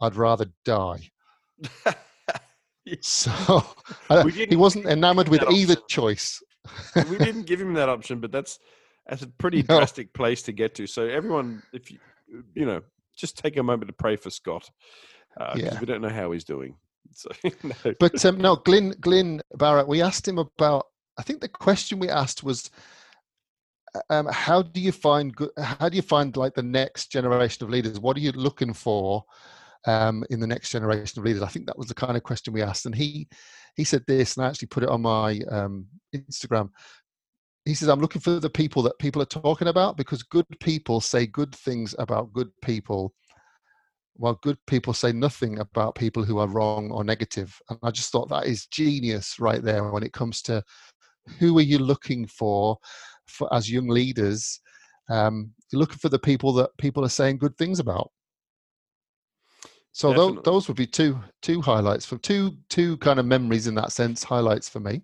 I'd 0.00 0.16
rather 0.16 0.46
die. 0.64 1.00
so 3.00 3.64
he 4.48 4.56
wasn't 4.56 4.86
enamored 4.86 5.28
with 5.28 5.42
either 5.50 5.76
choice. 5.88 6.42
we 7.08 7.18
didn't 7.18 7.46
give 7.46 7.60
him 7.60 7.74
that 7.74 7.88
option, 7.88 8.20
but 8.20 8.32
that's 8.32 8.58
that's 9.08 9.22
a 9.22 9.26
pretty 9.38 9.64
no. 9.68 9.76
drastic 9.76 10.12
place 10.14 10.42
to 10.42 10.52
get 10.52 10.74
to. 10.76 10.86
So 10.86 11.06
everyone, 11.06 11.62
if 11.72 11.90
you 11.90 11.98
you 12.54 12.64
know, 12.64 12.80
just 13.20 13.38
take 13.38 13.56
a 13.56 13.62
moment 13.62 13.88
to 13.88 13.94
pray 13.94 14.16
for 14.16 14.30
Scott 14.30 14.70
because 15.36 15.62
uh, 15.62 15.70
yeah. 15.72 15.80
we 15.80 15.86
don't 15.86 16.02
know 16.02 16.08
how 16.08 16.32
he's 16.32 16.44
doing. 16.44 16.76
So, 17.12 17.30
no. 17.64 17.94
But 17.98 18.24
um, 18.24 18.38
no, 18.38 18.54
Glyn 18.54 18.94
Glyn 19.00 19.40
Barrett, 19.56 19.88
we 19.88 20.00
asked 20.00 20.28
him 20.28 20.38
about. 20.38 20.86
I 21.18 21.22
think 21.22 21.40
the 21.40 21.48
question 21.48 21.98
we 21.98 22.08
asked 22.08 22.44
was, 22.44 22.70
um, 24.10 24.28
how 24.30 24.62
do 24.62 24.80
you 24.80 24.92
find 24.92 25.34
good? 25.34 25.50
How 25.58 25.88
do 25.88 25.96
you 25.96 26.02
find 26.02 26.36
like 26.36 26.54
the 26.54 26.62
next 26.62 27.10
generation 27.10 27.64
of 27.64 27.70
leaders? 27.70 27.98
What 27.98 28.16
are 28.16 28.20
you 28.20 28.30
looking 28.32 28.72
for 28.72 29.24
um, 29.88 30.24
in 30.30 30.38
the 30.38 30.46
next 30.46 30.70
generation 30.70 31.18
of 31.18 31.24
leaders? 31.24 31.42
I 31.42 31.48
think 31.48 31.66
that 31.66 31.78
was 31.78 31.88
the 31.88 31.94
kind 31.94 32.16
of 32.16 32.22
question 32.22 32.52
we 32.52 32.62
asked, 32.62 32.86
and 32.86 32.94
he 32.94 33.28
he 33.74 33.82
said 33.82 34.04
this, 34.06 34.36
and 34.36 34.44
I 34.44 34.48
actually 34.48 34.68
put 34.68 34.84
it 34.84 34.88
on 34.88 35.02
my 35.02 35.40
um, 35.50 35.86
Instagram 36.14 36.68
he 37.64 37.74
says, 37.74 37.88
I'm 37.88 38.00
looking 38.00 38.22
for 38.22 38.40
the 38.40 38.50
people 38.50 38.82
that 38.82 38.98
people 38.98 39.20
are 39.20 39.26
talking 39.26 39.68
about 39.68 39.96
because 39.96 40.22
good 40.22 40.46
people 40.60 41.00
say 41.00 41.26
good 41.26 41.54
things 41.54 41.94
about 41.98 42.32
good 42.32 42.48
people, 42.62 43.12
while 44.14 44.38
good 44.42 44.58
people 44.66 44.94
say 44.94 45.12
nothing 45.12 45.58
about 45.58 45.94
people 45.94 46.24
who 46.24 46.38
are 46.38 46.48
wrong 46.48 46.90
or 46.90 47.04
negative. 47.04 47.54
And 47.68 47.78
I 47.82 47.90
just 47.90 48.12
thought 48.12 48.28
that 48.30 48.46
is 48.46 48.66
genius 48.66 49.38
right 49.38 49.62
there 49.62 49.90
when 49.90 50.02
it 50.02 50.12
comes 50.12 50.42
to 50.42 50.62
who 51.38 51.58
are 51.58 51.62
you 51.62 51.78
looking 51.78 52.26
for, 52.26 52.78
for 53.26 53.52
as 53.54 53.70
young 53.70 53.88
leaders. 53.88 54.60
Um, 55.10 55.52
you're 55.70 55.80
looking 55.80 55.98
for 55.98 56.08
the 56.08 56.18
people 56.18 56.52
that 56.54 56.70
people 56.78 57.04
are 57.04 57.10
saying 57.10 57.38
good 57.38 57.56
things 57.58 57.78
about. 57.78 58.10
So 59.92 60.12
those, 60.12 60.42
those 60.44 60.68
would 60.68 60.76
be 60.76 60.86
two 60.86 61.18
two 61.42 61.60
highlights 61.60 62.06
for 62.06 62.16
two 62.18 62.56
two 62.68 62.96
kind 62.98 63.18
of 63.18 63.26
memories 63.26 63.66
in 63.66 63.74
that 63.74 63.92
sense 63.92 64.22
highlights 64.22 64.68
for 64.68 64.78
me. 64.80 65.02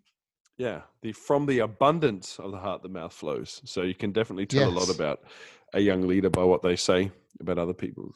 Yeah, 0.58 0.82
the 1.02 1.12
from 1.12 1.46
the 1.46 1.60
abundance 1.60 2.38
of 2.38 2.50
the 2.50 2.58
heart 2.58 2.82
the 2.82 2.88
mouth 2.88 3.12
flows. 3.12 3.60
So 3.64 3.82
you 3.82 3.94
can 3.94 4.12
definitely 4.12 4.46
tell 4.46 4.70
yes. 4.70 4.70
a 4.70 4.78
lot 4.78 4.94
about 4.94 5.20
a 5.74 5.80
young 5.80 6.06
leader 6.06 6.30
by 6.30 6.44
what 6.44 6.62
they 6.62 6.76
say 6.76 7.10
about 7.40 7.58
other 7.58 7.74
people. 7.74 8.14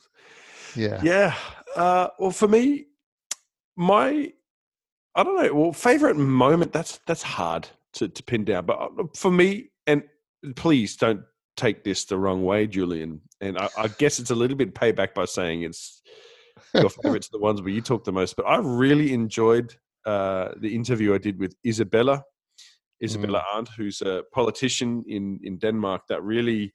Yeah, 0.75 1.01
yeah. 1.03 1.35
Uh, 1.77 2.09
well, 2.19 2.31
for 2.31 2.49
me, 2.49 2.87
my 3.77 4.33
I 5.15 5.23
don't 5.23 5.43
know. 5.43 5.55
Well, 5.55 5.73
favorite 5.73 6.17
moment 6.17 6.73
that's 6.73 7.01
that's 7.07 7.23
hard 7.23 7.69
to 7.95 8.09
to 8.09 8.23
pin 8.23 8.45
down. 8.45 8.67
But 8.67 8.79
uh, 8.81 9.05
for 9.15 9.31
me, 9.31 9.71
and 9.87 10.03
please 10.57 10.97
don't 10.97 11.23
take 11.57 11.85
this 11.85 12.05
the 12.05 12.17
wrong 12.17 12.45
way, 12.45 12.67
Julian. 12.67 13.21
And 13.41 13.59
I, 13.59 13.69
I 13.77 13.89
guess 13.89 14.19
it's 14.19 14.31
a 14.31 14.35
little 14.35 14.57
bit 14.57 14.75
payback 14.75 15.15
by 15.15 15.25
saying 15.25 15.63
it's 15.63 16.03
your 16.75 16.91
favorites 16.91 17.29
are 17.29 17.39
the 17.39 17.39
ones 17.39 17.61
where 17.61 17.71
you 17.71 17.81
talk 17.81 18.05
the 18.05 18.13
most. 18.13 18.37
But 18.37 18.47
I 18.47 18.59
really 18.59 19.13
enjoyed 19.13 19.75
uh, 20.07 20.49
the 20.59 20.75
interview 20.75 21.15
I 21.15 21.19
did 21.19 21.39
with 21.39 21.55
Isabella, 21.67 22.23
Isabella 23.03 23.41
mm. 23.41 23.55
Arendt, 23.55 23.69
who's 23.77 24.03
a 24.03 24.23
politician 24.33 25.05
in, 25.07 25.41
in 25.43 25.59
Denmark, 25.59 26.03
that 26.09 26.23
really, 26.23 26.73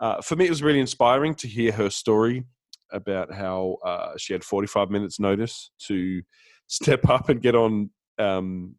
uh, 0.00 0.20
for 0.22 0.36
me, 0.36 0.46
it 0.46 0.50
was 0.50 0.62
really 0.62 0.80
inspiring 0.80 1.34
to 1.36 1.48
hear 1.48 1.72
her 1.72 1.90
story 1.90 2.44
about 2.92 3.32
how 3.32 3.76
uh, 3.84 4.12
she 4.16 4.32
had 4.32 4.44
45 4.44 4.90
minutes 4.90 5.20
notice 5.20 5.70
to 5.86 6.22
step 6.68 7.08
up 7.08 7.28
and 7.28 7.42
get 7.42 7.54
on 7.54 7.90
um, 8.18 8.74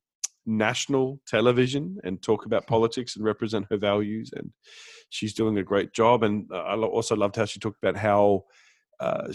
national 0.45 1.19
television 1.27 1.97
and 2.03 2.21
talk 2.21 2.45
about 2.45 2.67
politics 2.67 3.15
and 3.15 3.25
represent 3.25 3.65
her 3.69 3.77
values. 3.77 4.31
And 4.35 4.51
she's 5.09 5.33
doing 5.33 5.57
a 5.57 5.63
great 5.63 5.93
job. 5.93 6.23
And 6.23 6.47
I 6.53 6.75
also 6.75 7.15
loved 7.15 7.35
how 7.35 7.45
she 7.45 7.59
talked 7.59 7.81
about 7.81 7.97
how 7.97 8.43
uh, 8.99 9.27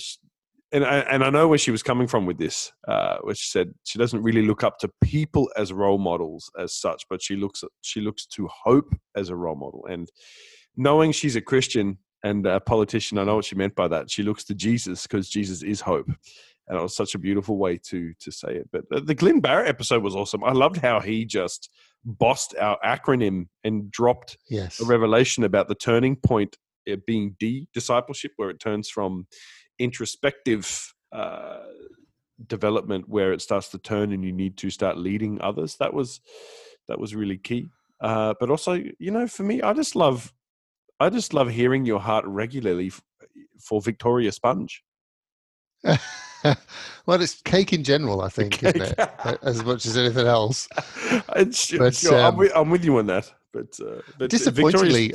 and 0.73 0.85
I, 0.85 0.99
and 1.00 1.23
I 1.25 1.31
know 1.31 1.49
where 1.49 1.59
she 1.59 1.71
was 1.71 1.83
coming 1.83 2.07
from 2.09 2.26
with 2.26 2.38
this, 2.38 2.73
uh, 2.88 3.19
where 3.23 3.35
she 3.35 3.49
said 3.49 3.73
she 3.85 3.99
doesn't 3.99 4.23
really 4.23 4.43
look 4.47 4.62
up 4.64 4.79
to 4.79 4.91
people 5.02 5.50
as 5.57 5.73
role 5.73 5.99
models 5.99 6.50
as 6.59 6.75
such, 6.75 7.05
but 7.11 7.23
she 7.23 7.37
looks 7.37 7.62
at, 7.62 7.71
she 7.83 8.00
looks 8.00 8.26
to 8.26 8.49
hope 8.64 8.95
as 9.14 9.29
a 9.29 9.37
role 9.37 9.57
model. 9.57 9.87
And 9.91 10.09
knowing 10.76 11.12
she's 11.12 11.37
a 11.37 11.41
Christian, 11.43 11.99
And 12.25 12.47
a 12.47 12.61
politician, 12.61 13.19
I 13.19 13.25
know 13.25 13.35
what 13.37 13.45
she 13.45 13.57
meant 13.57 13.75
by 13.75 13.88
that. 13.88 14.09
She 14.11 14.23
looks 14.23 14.45
to 14.45 14.55
Jesus 14.55 15.07
because 15.07 15.29
Jesus 15.29 15.62
is 15.62 15.81
hope. 15.81 16.09
And 16.69 16.79
it 16.79 16.83
was 16.83 16.95
such 16.95 17.14
a 17.17 17.19
beautiful 17.19 17.57
way 17.59 17.79
to 17.91 18.12
to 18.21 18.31
say 18.31 18.52
it. 18.61 18.69
But 18.73 18.83
the, 19.07 19.14
Glyn 19.14 19.41
Barrett 19.41 19.69
episode 19.69 20.02
was 20.05 20.14
awesome. 20.14 20.45
I 20.45 20.52
loved 20.52 20.76
how 20.76 21.00
he 21.00 21.25
just 21.25 21.69
bossed 22.05 22.55
our 22.61 22.79
acronym 22.85 23.47
and 23.64 23.91
dropped 23.91 24.38
Yes. 24.49 24.81
a 24.81 24.85
revelation 24.85 25.43
about 25.45 25.67
the 25.69 25.75
turning 25.75 26.14
point 26.17 26.57
uh, 26.91 26.97
being 27.07 27.35
D 27.41 27.67
discipleship, 27.75 28.33
where 28.37 28.50
it 28.50 28.61
turns 28.61 28.88
from 28.88 29.26
introspective 29.83 30.95
uh, 31.12 31.59
development, 32.47 33.09
where 33.09 33.33
it 33.33 33.41
starts 33.43 33.69
to 33.71 33.79
turn 33.79 34.12
and 34.12 34.25
you 34.25 34.33
need 34.33 34.57
to 34.59 34.71
start 34.71 34.97
leading 34.97 35.41
others. 35.41 35.77
That 35.77 35.93
was 35.95 36.21
that 36.89 36.99
was 36.99 37.15
really 37.15 37.39
key. 37.39 37.69
Uh, 38.01 38.35
but 38.41 38.51
also, 38.51 38.73
you 38.99 39.11
know, 39.11 39.27
for 39.27 39.45
me, 39.45 39.62
I 39.62 39.73
just 39.73 39.95
love 39.95 40.33
I 41.01 41.11
just 41.11 41.35
love 41.35 41.51
hearing 41.51 41.85
your 41.87 42.01
heart 42.01 42.25
regularly 42.27 42.89
f- 42.89 43.03
for 43.61 43.81
Victoria 43.81 44.33
Sponge. 44.33 44.83
well, 45.85 47.21
it's 47.21 47.41
cake 47.43 47.73
in 47.73 47.83
general, 47.85 48.21
I 48.21 48.29
think, 48.29 48.62
isn't 48.62 48.81
it? 48.83 49.39
As 49.43 49.65
much 49.65 49.87
as 49.87 49.97
anything 49.97 50.27
else. 50.27 50.69
It's- 51.37 51.73
But, 51.77 51.95
sure, 51.95 52.19
I'm, 52.19 52.35
um, 52.35 52.37
with, 52.37 52.53
I'm 52.55 52.71
with 52.71 52.85
you 52.85 52.99
on 52.99 53.07
that. 53.07 53.33
But, 53.53 53.79
uh, 53.81 54.01
but 54.19 54.25
uh, 54.25 54.29
Disappointingly, 54.29 55.12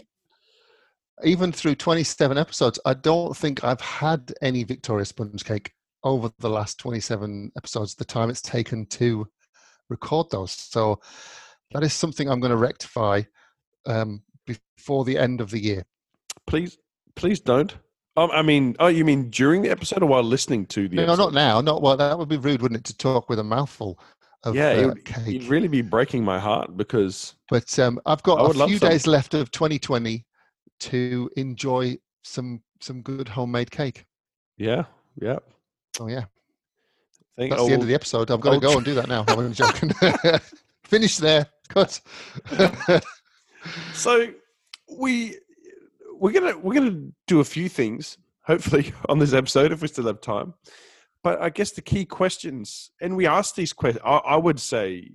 even 1.23 1.51
through 1.51 1.75
27 1.75 2.37
episodes, 2.37 2.79
I 2.85 2.93
don't 2.93 3.35
think 3.35 3.63
I've 3.63 3.81
had 3.81 4.33
any 4.41 4.63
Victoria 4.63 5.05
sponge 5.05 5.43
cake 5.43 5.71
over 6.03 6.31
the 6.39 6.49
last 6.49 6.77
27 6.79 7.51
episodes, 7.57 7.95
the 7.95 8.05
time 8.05 8.29
it's 8.29 8.41
taken 8.41 8.85
to 8.87 9.27
record 9.89 10.29
those. 10.29 10.51
So 10.51 10.99
that 11.71 11.83
is 11.83 11.93
something 11.93 12.29
I'm 12.29 12.39
going 12.39 12.51
to 12.51 12.57
rectify 12.57 13.23
um, 13.85 14.21
before 14.45 15.05
the 15.05 15.17
end 15.17 15.41
of 15.41 15.49
the 15.49 15.59
year. 15.59 15.83
please, 16.45 16.77
please 17.15 17.39
don't. 17.39 17.75
Um, 18.15 18.31
I 18.31 18.41
mean, 18.41 18.75
oh, 18.79 18.87
you 18.87 19.05
mean 19.05 19.29
during 19.29 19.61
the 19.61 19.69
episode 19.69 20.01
or 20.01 20.07
while 20.07 20.23
listening 20.23 20.65
to 20.67 20.87
the 20.87 20.95
No, 20.95 21.03
episode? 21.03 21.23
not 21.23 21.33
now. 21.33 21.61
Not 21.61 21.81
well. 21.81 21.97
That 21.97 22.17
would 22.17 22.29
be 22.29 22.37
rude, 22.37 22.61
wouldn't 22.61 22.79
it, 22.79 22.85
to 22.85 22.97
talk 22.97 23.29
with 23.29 23.39
a 23.39 23.43
mouthful 23.43 23.99
of 24.43 24.55
yeah, 24.55 24.71
it 24.71 24.85
uh, 24.85 24.87
would, 24.89 25.09
it'd 25.27 25.43
really 25.49 25.67
be 25.67 25.81
breaking 25.81 26.23
my 26.23 26.39
heart 26.39 26.77
because 26.77 27.35
But 27.49 27.77
um, 27.79 27.99
I've 28.05 28.23
got 28.23 28.39
a 28.55 28.67
few 28.67 28.79
days 28.79 29.07
left 29.07 29.33
of 29.33 29.51
2020 29.51 30.25
to 30.79 31.29
enjoy 31.37 31.97
some 32.23 32.61
some 32.79 33.01
good 33.01 33.27
homemade 33.27 33.71
cake. 33.71 34.05
yeah, 34.57 34.85
yeah. 35.15 35.39
Oh 35.99 36.07
yeah, 36.07 36.25
think 37.37 37.51
that's 37.51 37.61
I 37.61 37.67
the 37.67 37.73
end 37.73 37.81
oh, 37.81 37.83
of 37.83 37.87
the 37.87 37.95
episode. 37.95 38.29
I'm 38.29 38.39
going 38.39 38.59
to 38.59 38.67
oh, 38.67 38.71
go 38.71 38.77
and 38.77 38.85
do 38.85 38.93
that 38.95 39.07
now. 39.07 39.23
I'm 39.27 39.39
only 39.39 39.53
joking. 39.53 39.91
Finish 40.83 41.17
there. 41.17 41.47
Cut. 41.69 41.99
so 43.93 44.27
we 44.97 45.37
we're 46.13 46.31
gonna 46.31 46.57
we're 46.57 46.73
gonna 46.73 47.03
do 47.27 47.39
a 47.39 47.43
few 47.43 47.69
things 47.69 48.17
hopefully 48.43 48.93
on 49.09 49.19
this 49.19 49.33
episode 49.33 49.71
if 49.71 49.81
we 49.81 49.87
still 49.87 50.07
have 50.07 50.21
time 50.21 50.53
but 51.23 51.41
i 51.41 51.49
guess 51.49 51.71
the 51.71 51.81
key 51.81 52.05
questions 52.05 52.91
and 53.01 53.15
we 53.15 53.27
ask 53.27 53.55
these 53.55 53.73
questions 53.73 54.01
I, 54.05 54.17
I 54.17 54.35
would 54.37 54.59
say 54.59 55.11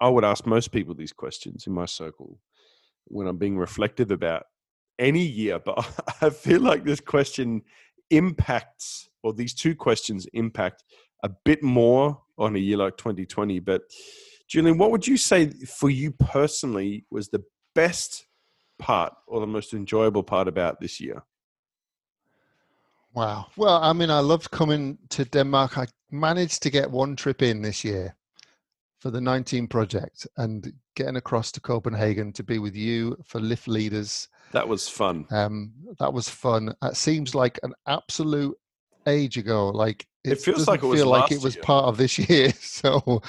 i 0.00 0.08
would 0.08 0.24
ask 0.24 0.46
most 0.46 0.70
people 0.70 0.94
these 0.94 1.12
questions 1.12 1.66
in 1.66 1.72
my 1.72 1.86
circle 1.86 2.38
when 3.06 3.26
i'm 3.26 3.38
being 3.38 3.56
reflective 3.58 4.10
about 4.10 4.44
any 4.98 5.22
year 5.22 5.58
but 5.58 5.78
i 6.20 6.30
feel 6.30 6.60
like 6.60 6.84
this 6.84 7.00
question 7.00 7.62
impacts 8.10 9.08
or 9.22 9.32
these 9.32 9.54
two 9.54 9.74
questions 9.74 10.26
impact 10.32 10.84
a 11.22 11.30
bit 11.44 11.62
more 11.62 12.20
on 12.38 12.54
a 12.56 12.58
year 12.58 12.76
like 12.76 12.96
2020 12.96 13.58
but 13.60 13.82
Julian, 14.48 14.78
what 14.78 14.90
would 14.90 15.06
you 15.06 15.16
say 15.16 15.50
for 15.50 15.90
you 15.90 16.12
personally 16.12 17.04
was 17.10 17.28
the 17.28 17.42
best 17.74 18.26
part 18.78 19.12
or 19.26 19.40
the 19.40 19.46
most 19.46 19.74
enjoyable 19.74 20.22
part 20.22 20.46
about 20.46 20.80
this 20.80 21.00
year? 21.00 21.24
Wow. 23.12 23.46
Well, 23.56 23.82
I 23.82 23.92
mean, 23.92 24.10
I 24.10 24.20
loved 24.20 24.50
coming 24.50 24.98
to 25.10 25.24
Denmark. 25.24 25.78
I 25.78 25.86
managed 26.10 26.62
to 26.62 26.70
get 26.70 26.90
one 26.90 27.16
trip 27.16 27.42
in 27.42 27.62
this 27.62 27.82
year 27.82 28.14
for 28.98 29.10
the 29.10 29.20
19 29.20 29.68
project 29.68 30.26
and 30.36 30.72
getting 30.94 31.16
across 31.16 31.52
to 31.52 31.60
Copenhagen 31.60 32.32
to 32.32 32.42
be 32.42 32.58
with 32.58 32.74
you 32.74 33.16
for 33.24 33.40
Lift 33.40 33.68
Leaders. 33.68 34.28
That 34.52 34.66
was 34.66 34.88
fun. 34.88 35.26
Um, 35.30 35.72
that 35.98 36.12
was 36.12 36.28
fun. 36.28 36.74
It 36.82 36.96
seems 36.96 37.34
like 37.34 37.58
an 37.62 37.74
absolute 37.86 38.56
age 39.06 39.36
ago. 39.36 39.68
Like 39.68 40.06
It 40.24 40.40
feels 40.40 40.66
like 40.66 40.82
it 40.82 40.86
was 40.86 41.00
feel 41.00 41.10
like 41.10 41.30
it 41.30 41.42
was 41.42 41.56
year. 41.56 41.62
part 41.62 41.86
of 41.86 41.96
this 41.96 42.18
year. 42.30 42.52
So, 42.58 43.22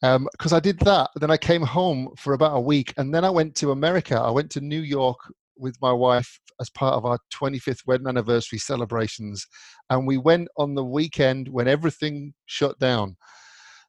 because 0.00 0.52
I 0.52 0.60
did 0.60 0.78
that, 0.80 1.10
then 1.16 1.30
I 1.30 1.36
came 1.36 1.62
home 1.62 2.10
for 2.16 2.34
about 2.34 2.56
a 2.56 2.60
week, 2.60 2.94
and 2.96 3.14
then 3.14 3.24
I 3.24 3.30
went 3.30 3.54
to 3.56 3.72
America. 3.72 4.20
I 4.20 4.30
went 4.30 4.50
to 4.52 4.60
New 4.60 4.80
York 4.80 5.18
with 5.56 5.76
my 5.80 5.92
wife 5.92 6.40
as 6.60 6.70
part 6.70 6.94
of 6.94 7.04
our 7.04 7.18
25th 7.32 7.86
wedding 7.86 8.08
anniversary 8.08 8.58
celebrations, 8.58 9.46
and 9.90 10.06
we 10.06 10.16
went 10.16 10.48
on 10.56 10.74
the 10.74 10.84
weekend 10.84 11.48
when 11.48 11.68
everything 11.68 12.34
shut 12.46 12.78
down. 12.78 13.16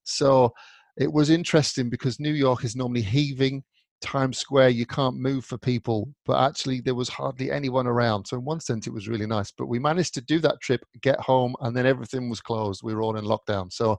So 0.03 0.53
it 0.97 1.11
was 1.11 1.29
interesting 1.29 1.89
because 1.89 2.19
New 2.19 2.33
York 2.33 2.63
is 2.63 2.75
normally 2.75 3.01
heaving. 3.01 3.63
Times 4.01 4.37
Square, 4.37 4.69
you 4.69 4.85
can't 4.85 5.15
move 5.15 5.45
for 5.45 5.57
people, 5.57 6.13
but 6.25 6.37
actually 6.37 6.81
there 6.81 6.93
was 6.93 7.07
hardly 7.07 7.49
anyone 7.49 7.87
around. 7.87 8.25
So 8.25 8.37
in 8.37 8.43
one 8.43 8.59
sense, 8.59 8.85
it 8.85 8.93
was 8.93 9.07
really 9.07 9.25
nice. 9.25 9.51
But 9.51 9.67
we 9.67 9.79
managed 9.79 10.13
to 10.15 10.21
do 10.21 10.39
that 10.39 10.59
trip, 10.61 10.81
get 11.01 11.19
home, 11.21 11.55
and 11.61 11.75
then 11.75 11.85
everything 11.85 12.29
was 12.29 12.41
closed. 12.41 12.81
We 12.83 12.93
were 12.93 13.01
all 13.01 13.15
in 13.15 13.23
lockdown. 13.23 13.71
So 13.71 13.97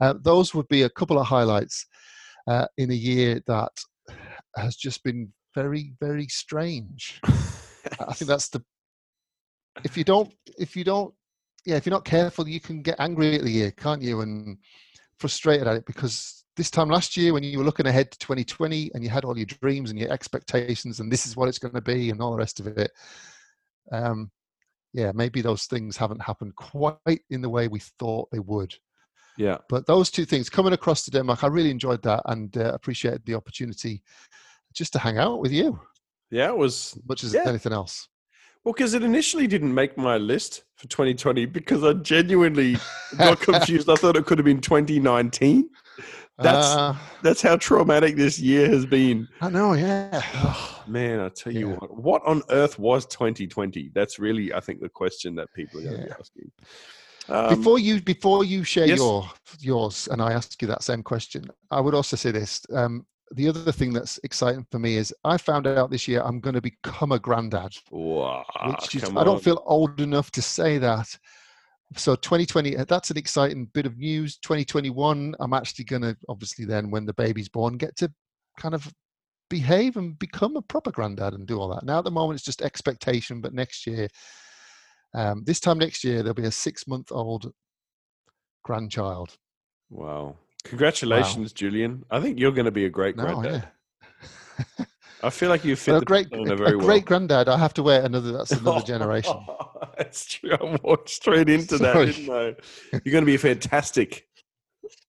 uh, 0.00 0.14
those 0.22 0.54
would 0.54 0.68
be 0.68 0.82
a 0.82 0.90
couple 0.90 1.18
of 1.18 1.26
highlights 1.26 1.84
uh, 2.46 2.66
in 2.78 2.90
a 2.90 2.94
year 2.94 3.40
that 3.48 3.72
has 4.56 4.76
just 4.76 5.02
been 5.02 5.32
very, 5.54 5.94
very 6.00 6.28
strange. 6.28 7.20
I 7.24 8.12
think 8.14 8.28
that's 8.28 8.48
the. 8.48 8.62
If 9.82 9.96
you 9.96 10.04
don't, 10.04 10.32
if 10.58 10.76
you 10.76 10.84
don't, 10.84 11.12
yeah, 11.66 11.76
if 11.76 11.86
you're 11.86 11.94
not 11.94 12.04
careful, 12.04 12.48
you 12.48 12.60
can 12.60 12.82
get 12.82 13.00
angry 13.00 13.36
at 13.36 13.42
the 13.42 13.50
year, 13.50 13.70
can't 13.72 14.02
you? 14.02 14.20
And 14.20 14.58
frustrated 15.18 15.66
at 15.66 15.76
it 15.76 15.86
because 15.86 16.44
this 16.56 16.70
time 16.70 16.88
last 16.88 17.16
year, 17.16 17.32
when 17.32 17.42
you 17.42 17.58
were 17.58 17.64
looking 17.64 17.86
ahead 17.86 18.10
to 18.12 18.18
2020 18.18 18.92
and 18.94 19.02
you 19.02 19.10
had 19.10 19.24
all 19.24 19.36
your 19.36 19.46
dreams 19.46 19.90
and 19.90 19.98
your 19.98 20.12
expectations, 20.12 21.00
and 21.00 21.10
this 21.10 21.26
is 21.26 21.36
what 21.36 21.48
it's 21.48 21.58
going 21.58 21.74
to 21.74 21.80
be, 21.80 22.10
and 22.10 22.20
all 22.20 22.30
the 22.32 22.38
rest 22.38 22.60
of 22.60 22.66
it, 22.66 22.90
um, 23.90 24.30
yeah, 24.92 25.10
maybe 25.12 25.40
those 25.42 25.64
things 25.64 25.96
haven't 25.96 26.22
happened 26.22 26.54
quite 26.54 27.22
in 27.30 27.42
the 27.42 27.50
way 27.50 27.66
we 27.66 27.80
thought 27.98 28.30
they 28.30 28.38
would. 28.38 28.72
Yeah. 29.36 29.58
But 29.68 29.86
those 29.86 30.10
two 30.10 30.24
things 30.24 30.48
coming 30.48 30.72
across 30.72 31.04
to 31.04 31.10
Denmark, 31.10 31.42
I 31.42 31.48
really 31.48 31.70
enjoyed 31.70 32.02
that 32.02 32.22
and 32.26 32.56
uh, 32.56 32.70
appreciated 32.72 33.22
the 33.26 33.34
opportunity 33.34 34.02
just 34.72 34.92
to 34.92 35.00
hang 35.00 35.18
out 35.18 35.40
with 35.40 35.50
you, 35.52 35.80
Yeah, 36.30 36.48
it 36.50 36.56
was. 36.56 36.96
much 37.08 37.24
as 37.24 37.34
Yeah. 37.34 37.42
anything 37.46 37.72
else. 37.72 38.08
Well, 38.64 38.72
because 38.72 38.94
it 38.94 39.02
initially 39.02 39.46
didn't 39.46 39.74
make 39.74 39.98
my 39.98 40.16
list 40.16 40.64
for 40.76 40.88
2020 40.88 41.44
because 41.46 41.84
I 41.84 41.92
genuinely 41.92 42.78
got 43.18 43.38
confused. 43.48 43.90
I 43.90 43.94
thought 43.94 44.16
it 44.16 44.24
could 44.24 44.38
have 44.38 44.46
been 44.46 44.60
2019. 44.60 45.68
That's 46.38 46.66
Uh, 46.66 46.96
that's 47.22 47.42
how 47.42 47.56
traumatic 47.56 48.16
this 48.16 48.40
year 48.40 48.68
has 48.68 48.86
been. 48.86 49.28
I 49.40 49.50
know, 49.50 49.74
yeah. 49.74 50.20
Oh, 50.34 50.82
man, 50.88 51.20
I 51.20 51.28
tell 51.28 51.52
you 51.52 51.70
what, 51.70 51.96
what 51.96 52.22
on 52.26 52.42
earth 52.50 52.78
was 52.78 53.06
2020? 53.06 53.92
That's 53.94 54.18
really, 54.18 54.52
I 54.52 54.60
think, 54.60 54.80
the 54.80 54.88
question 54.88 55.36
that 55.36 55.52
people 55.54 55.80
are 55.80 55.84
going 55.84 56.00
to 56.00 56.06
be 56.06 56.12
asking. 56.18 56.50
Um, 57.28 57.56
before 57.56 57.78
you 57.78 58.02
before 58.02 58.44
you 58.44 58.64
share 58.64 58.86
yes. 58.86 58.98
your 58.98 59.30
yours 59.60 60.08
and 60.08 60.20
I 60.20 60.32
ask 60.34 60.60
you 60.60 60.68
that 60.68 60.82
same 60.82 61.02
question, 61.02 61.46
I 61.70 61.80
would 61.80 61.94
also 61.94 62.16
say 62.16 62.32
this. 62.32 62.66
Um, 62.70 63.06
the 63.34 63.48
other 63.48 63.72
thing 63.72 63.92
that's 63.92 64.18
exciting 64.22 64.66
for 64.70 64.78
me 64.78 64.96
is 64.96 65.12
I 65.24 65.36
found 65.36 65.66
out 65.66 65.90
this 65.90 66.06
year 66.06 66.22
I'm 66.22 66.40
going 66.40 66.54
to 66.54 66.60
become 66.60 67.12
a 67.12 67.18
granddad, 67.18 67.76
wow, 67.90 68.44
which 68.66 68.94
is, 68.94 69.04
I 69.16 69.24
don't 69.24 69.42
feel 69.42 69.62
old 69.66 70.00
enough 70.00 70.30
to 70.32 70.42
say 70.42 70.78
that. 70.78 71.16
So 71.96 72.14
2020, 72.14 72.76
uh, 72.76 72.84
that's 72.84 73.10
an 73.10 73.18
exciting 73.18 73.66
bit 73.66 73.86
of 73.86 73.98
news. 73.98 74.38
2021, 74.38 75.34
I'm 75.38 75.52
actually 75.52 75.84
going 75.84 76.02
to 76.02 76.16
obviously 76.28 76.64
then 76.64 76.90
when 76.90 77.06
the 77.06 77.14
baby's 77.14 77.48
born 77.48 77.76
get 77.76 77.96
to 77.96 78.12
kind 78.58 78.74
of 78.74 78.92
behave 79.50 79.96
and 79.96 80.18
become 80.18 80.56
a 80.56 80.62
proper 80.62 80.90
granddad 80.90 81.34
and 81.34 81.46
do 81.46 81.60
all 81.60 81.68
that. 81.74 81.84
Now 81.84 81.98
at 81.98 82.04
the 82.04 82.10
moment 82.10 82.38
it's 82.38 82.44
just 82.44 82.62
expectation, 82.62 83.40
but 83.40 83.52
next 83.52 83.86
year, 83.86 84.08
um, 85.14 85.42
this 85.44 85.60
time 85.60 85.78
next 85.78 86.04
year 86.04 86.18
there'll 86.18 86.34
be 86.34 86.44
a 86.44 86.50
six 86.52 86.86
month 86.86 87.10
old 87.10 87.52
grandchild. 88.62 89.36
Wow. 89.90 90.36
Congratulations, 90.64 91.52
Julian. 91.52 92.04
I 92.10 92.20
think 92.20 92.38
you're 92.38 92.52
going 92.52 92.64
to 92.64 92.70
be 92.70 92.86
a 92.86 92.90
great 92.90 93.16
No, 93.16 93.24
granddad. 93.24 93.68
yeah. 94.78 94.84
I 95.22 95.30
feel 95.30 95.48
like 95.48 95.64
you 95.64 95.74
fit 95.76 95.92
But 95.92 95.96
a 95.96 96.00
the 96.00 96.04
great, 96.06 96.26
a, 96.32 96.56
very 96.56 96.74
a 96.74 96.76
well. 96.78 96.86
great 96.86 97.04
granddad. 97.06 97.48
I 97.48 97.56
have 97.56 97.72
to 97.74 97.82
wait 97.82 98.04
another. 98.04 98.32
That's 98.32 98.52
another 98.52 98.82
generation. 98.86 99.34
That's 99.96 100.26
true. 100.26 100.52
I 100.52 100.78
walked 100.82 101.08
straight 101.08 101.48
into 101.48 101.78
that, 101.78 101.92
Sorry. 101.94 102.06
didn't 102.12 102.30
I? 102.30 102.44
You're 103.04 103.12
going 103.12 103.22
to 103.22 103.26
be 103.26 103.34
a 103.36 103.38
fantastic 103.38 104.26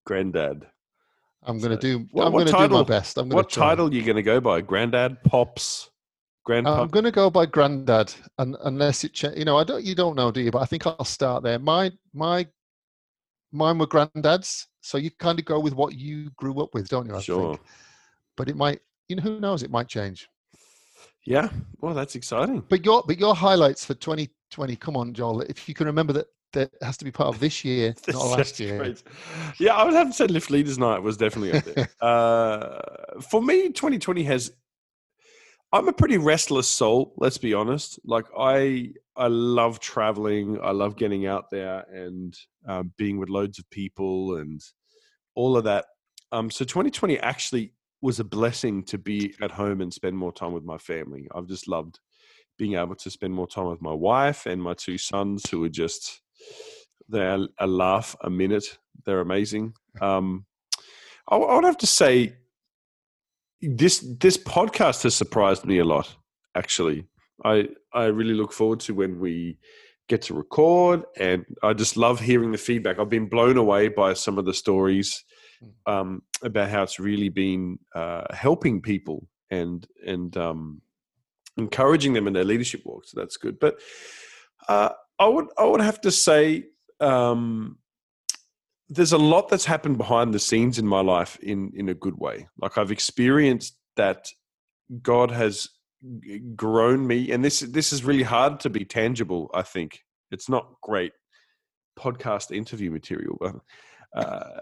granddad. 0.05 0.67
I'm 1.43 1.59
going 1.59 1.71
to 1.71 1.77
do. 1.77 2.07
What- 2.11 2.25
I'm 2.27 2.31
going 2.31 2.45
to 2.47 2.51
do 2.53 2.67
my 2.69 2.83
best. 2.83 3.17
I'm 3.17 3.29
going 3.29 3.35
What 3.35 3.49
to 3.49 3.59
title 3.59 3.87
are 3.89 3.91
you 3.93 4.03
going 4.03 4.15
to 4.15 4.23
go 4.23 4.39
by? 4.39 4.61
Granddad, 4.61 5.21
pops, 5.23 5.89
grandpa. 6.45 6.81
I'm 6.81 6.87
going 6.87 7.05
to 7.05 7.11
go 7.11 7.29
by 7.29 7.45
granddad, 7.45 8.13
un, 8.39 8.55
unless 8.63 9.03
it. 9.03 9.13
Cha- 9.13 9.29
you 9.35 9.45
know, 9.45 9.57
I 9.57 9.63
don't. 9.63 9.83
You 9.83 9.95
don't 9.95 10.15
know, 10.15 10.31
do 10.31 10.41
you? 10.41 10.49
But 10.51 10.61
I 10.61 10.65
think 10.65 10.87
I'll 10.87 11.03
start 11.03 11.43
there. 11.43 11.59
My 11.59 11.91
my 12.13 12.47
mine 13.55 13.77
were 13.77 13.87
granddads, 13.87 14.65
so 14.81 14.97
you 14.97 15.11
kind 15.11 15.39
of 15.39 15.45
go 15.45 15.59
with 15.59 15.73
what 15.73 15.95
you 15.95 16.29
grew 16.37 16.61
up 16.61 16.73
with, 16.73 16.89
don't 16.89 17.07
you? 17.07 17.15
I 17.15 17.21
sure. 17.21 17.55
think. 17.55 17.61
But 18.37 18.49
it 18.49 18.55
might. 18.55 18.81
You 19.09 19.15
know, 19.17 19.23
who 19.23 19.39
knows? 19.39 19.63
It 19.63 19.71
might 19.71 19.87
change. 19.87 20.27
Yeah, 21.25 21.49
well, 21.81 21.93
that's 21.93 22.15
exciting. 22.15 22.63
But 22.69 22.85
your 22.85 23.03
but 23.07 23.19
your 23.19 23.35
highlights 23.35 23.83
for 23.83 23.95
2020. 23.95 24.75
Come 24.75 24.95
on, 24.95 25.13
Joel. 25.13 25.41
If 25.41 25.67
you 25.67 25.73
can 25.73 25.87
remember 25.87 26.13
that 26.13 26.27
that 26.53 26.71
has 26.81 26.97
to 26.97 27.05
be 27.05 27.11
part 27.11 27.33
of 27.33 27.39
this 27.39 27.65
year, 27.65 27.93
not 28.07 28.25
last 28.25 28.59
year. 28.59 28.77
great. 28.77 29.03
Yeah, 29.59 29.75
I 29.75 29.83
would 29.85 29.93
have 29.93 30.13
said 30.13 30.31
Lift 30.31 30.51
Leaders 30.51 30.77
Night 30.77 30.99
was 30.99 31.17
definitely 31.17 31.53
up 31.53 31.63
there. 31.65 31.89
uh, 32.01 33.21
for 33.21 33.41
me, 33.41 33.69
2020 33.69 34.23
has. 34.23 34.51
I'm 35.75 35.89
a 35.89 35.93
pretty 35.93 36.17
restless 36.17 36.69
soul. 36.69 37.13
Let's 37.17 37.37
be 37.37 37.53
honest. 37.53 37.99
Like 38.05 38.23
I, 38.39 38.93
I 39.17 39.27
love 39.27 39.81
traveling. 39.81 40.57
I 40.63 40.71
love 40.71 40.95
getting 40.95 41.25
out 41.25 41.51
there 41.51 41.83
and 41.93 42.33
um, 42.65 42.93
being 42.97 43.19
with 43.19 43.27
loads 43.27 43.59
of 43.59 43.69
people 43.71 44.37
and 44.37 44.61
all 45.35 45.57
of 45.57 45.65
that. 45.65 45.83
Um, 46.31 46.49
so 46.49 46.63
2020 46.63 47.19
actually 47.19 47.73
was 48.01 48.21
a 48.21 48.23
blessing 48.23 48.83
to 48.85 48.97
be 48.97 49.35
at 49.41 49.51
home 49.51 49.81
and 49.81 49.93
spend 49.93 50.17
more 50.17 50.31
time 50.31 50.53
with 50.53 50.63
my 50.63 50.77
family. 50.77 51.27
I've 51.35 51.47
just 51.47 51.67
loved 51.67 51.99
being 52.57 52.75
able 52.75 52.95
to 52.95 53.11
spend 53.11 53.33
more 53.33 53.47
time 53.47 53.67
with 53.67 53.81
my 53.81 53.93
wife 53.93 54.45
and 54.45 54.63
my 54.63 54.75
two 54.75 54.97
sons, 54.97 55.49
who 55.49 55.61
are 55.65 55.69
just 55.69 56.21
they're 57.09 57.45
a 57.59 57.67
laugh 57.67 58.15
a 58.21 58.29
minute. 58.29 58.77
They're 59.05 59.19
amazing. 59.19 59.73
Um, 60.01 60.45
I, 61.29 61.35
I 61.35 61.55
would 61.55 61.63
have 61.63 61.77
to 61.77 61.87
say 61.87 62.35
this 63.61 64.05
this 64.19 64.37
podcast 64.37 65.03
has 65.03 65.15
surprised 65.15 65.65
me 65.65 65.79
a 65.79 65.85
lot. 65.85 66.15
Actually, 66.55 67.05
I 67.43 67.69
I 67.93 68.05
really 68.05 68.33
look 68.33 68.53
forward 68.53 68.79
to 68.81 68.93
when 68.93 69.19
we 69.19 69.57
get 70.07 70.21
to 70.23 70.33
record, 70.33 71.03
and 71.17 71.45
I 71.63 71.73
just 71.73 71.97
love 71.97 72.19
hearing 72.19 72.51
the 72.51 72.57
feedback. 72.57 72.99
I've 72.99 73.09
been 73.09 73.29
blown 73.29 73.57
away 73.57 73.87
by 73.87 74.13
some 74.13 74.37
of 74.37 74.45
the 74.45 74.53
stories 74.53 75.23
um, 75.85 76.21
about 76.43 76.69
how 76.69 76.83
it's 76.83 76.99
really 76.99 77.29
been 77.29 77.79
uh, 77.93 78.25
helping 78.31 78.81
people 78.81 79.27
and 79.49 79.87
and 80.05 80.35
um, 80.37 80.81
encouraging 81.57 82.13
them 82.13 82.27
in 82.27 82.33
their 82.33 82.43
leadership 82.43 82.81
walk. 82.85 83.03
So 83.05 83.19
that's 83.19 83.37
good. 83.37 83.59
But 83.59 83.79
uh, 84.67 84.89
I 85.19 85.27
would 85.27 85.47
I 85.57 85.65
would 85.65 85.81
have 85.81 86.01
to 86.01 86.11
say 86.11 86.65
um, 86.99 87.77
there's 88.89 89.13
a 89.13 89.17
lot 89.17 89.49
that's 89.49 89.65
happened 89.65 89.97
behind 89.97 90.33
the 90.33 90.39
scenes 90.39 90.77
in 90.77 90.87
my 90.87 91.01
life 91.01 91.37
in 91.41 91.71
in 91.75 91.89
a 91.89 91.93
good 91.93 92.17
way. 92.17 92.47
Like 92.57 92.77
I've 92.77 92.91
experienced 92.91 93.77
that 93.95 94.29
God 95.01 95.31
has 95.31 95.67
grown 96.55 97.07
me, 97.07 97.31
and 97.31 97.43
this 97.43 97.61
this 97.61 97.91
is 97.91 98.03
really 98.03 98.23
hard 98.23 98.59
to 98.61 98.69
be 98.69 98.85
tangible. 98.85 99.49
I 99.53 99.63
think 99.63 100.01
it's 100.31 100.49
not 100.49 100.75
great 100.81 101.13
podcast 101.97 102.55
interview 102.55 102.91
material, 102.91 103.37
but. 103.39 103.55
Uh, 104.15 104.61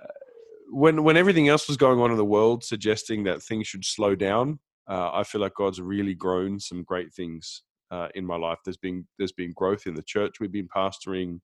when 0.74 1.04
when 1.04 1.18
everything 1.18 1.48
else 1.48 1.68
was 1.68 1.78
going 1.78 2.00
on 2.00 2.10
in 2.10 2.18
the 2.18 2.26
world, 2.26 2.64
suggesting 2.64 3.24
that 3.24 3.44
things 3.44 3.68
should 3.68 3.86
slow 3.86 4.16
down, 4.16 4.60
uh, 4.90 5.12
I 5.14 5.24
feel 5.24 5.42
like 5.42 5.54
God's 5.56 5.80
really 5.80 6.16
grown 6.16 6.60
some 6.60 6.84
great 6.84 7.14
things 7.14 7.62
uh, 7.92 8.08
in 8.16 8.26
my 8.26 8.36
life. 8.36 8.60
There's 8.66 8.78
been 8.78 9.08
there's 9.18 9.32
been 9.32 9.54
growth 9.54 9.86
in 9.86 9.94
the 9.94 10.02
church 10.02 10.40
we've 10.40 10.52
been 10.52 10.68
pastoring. 10.68 11.40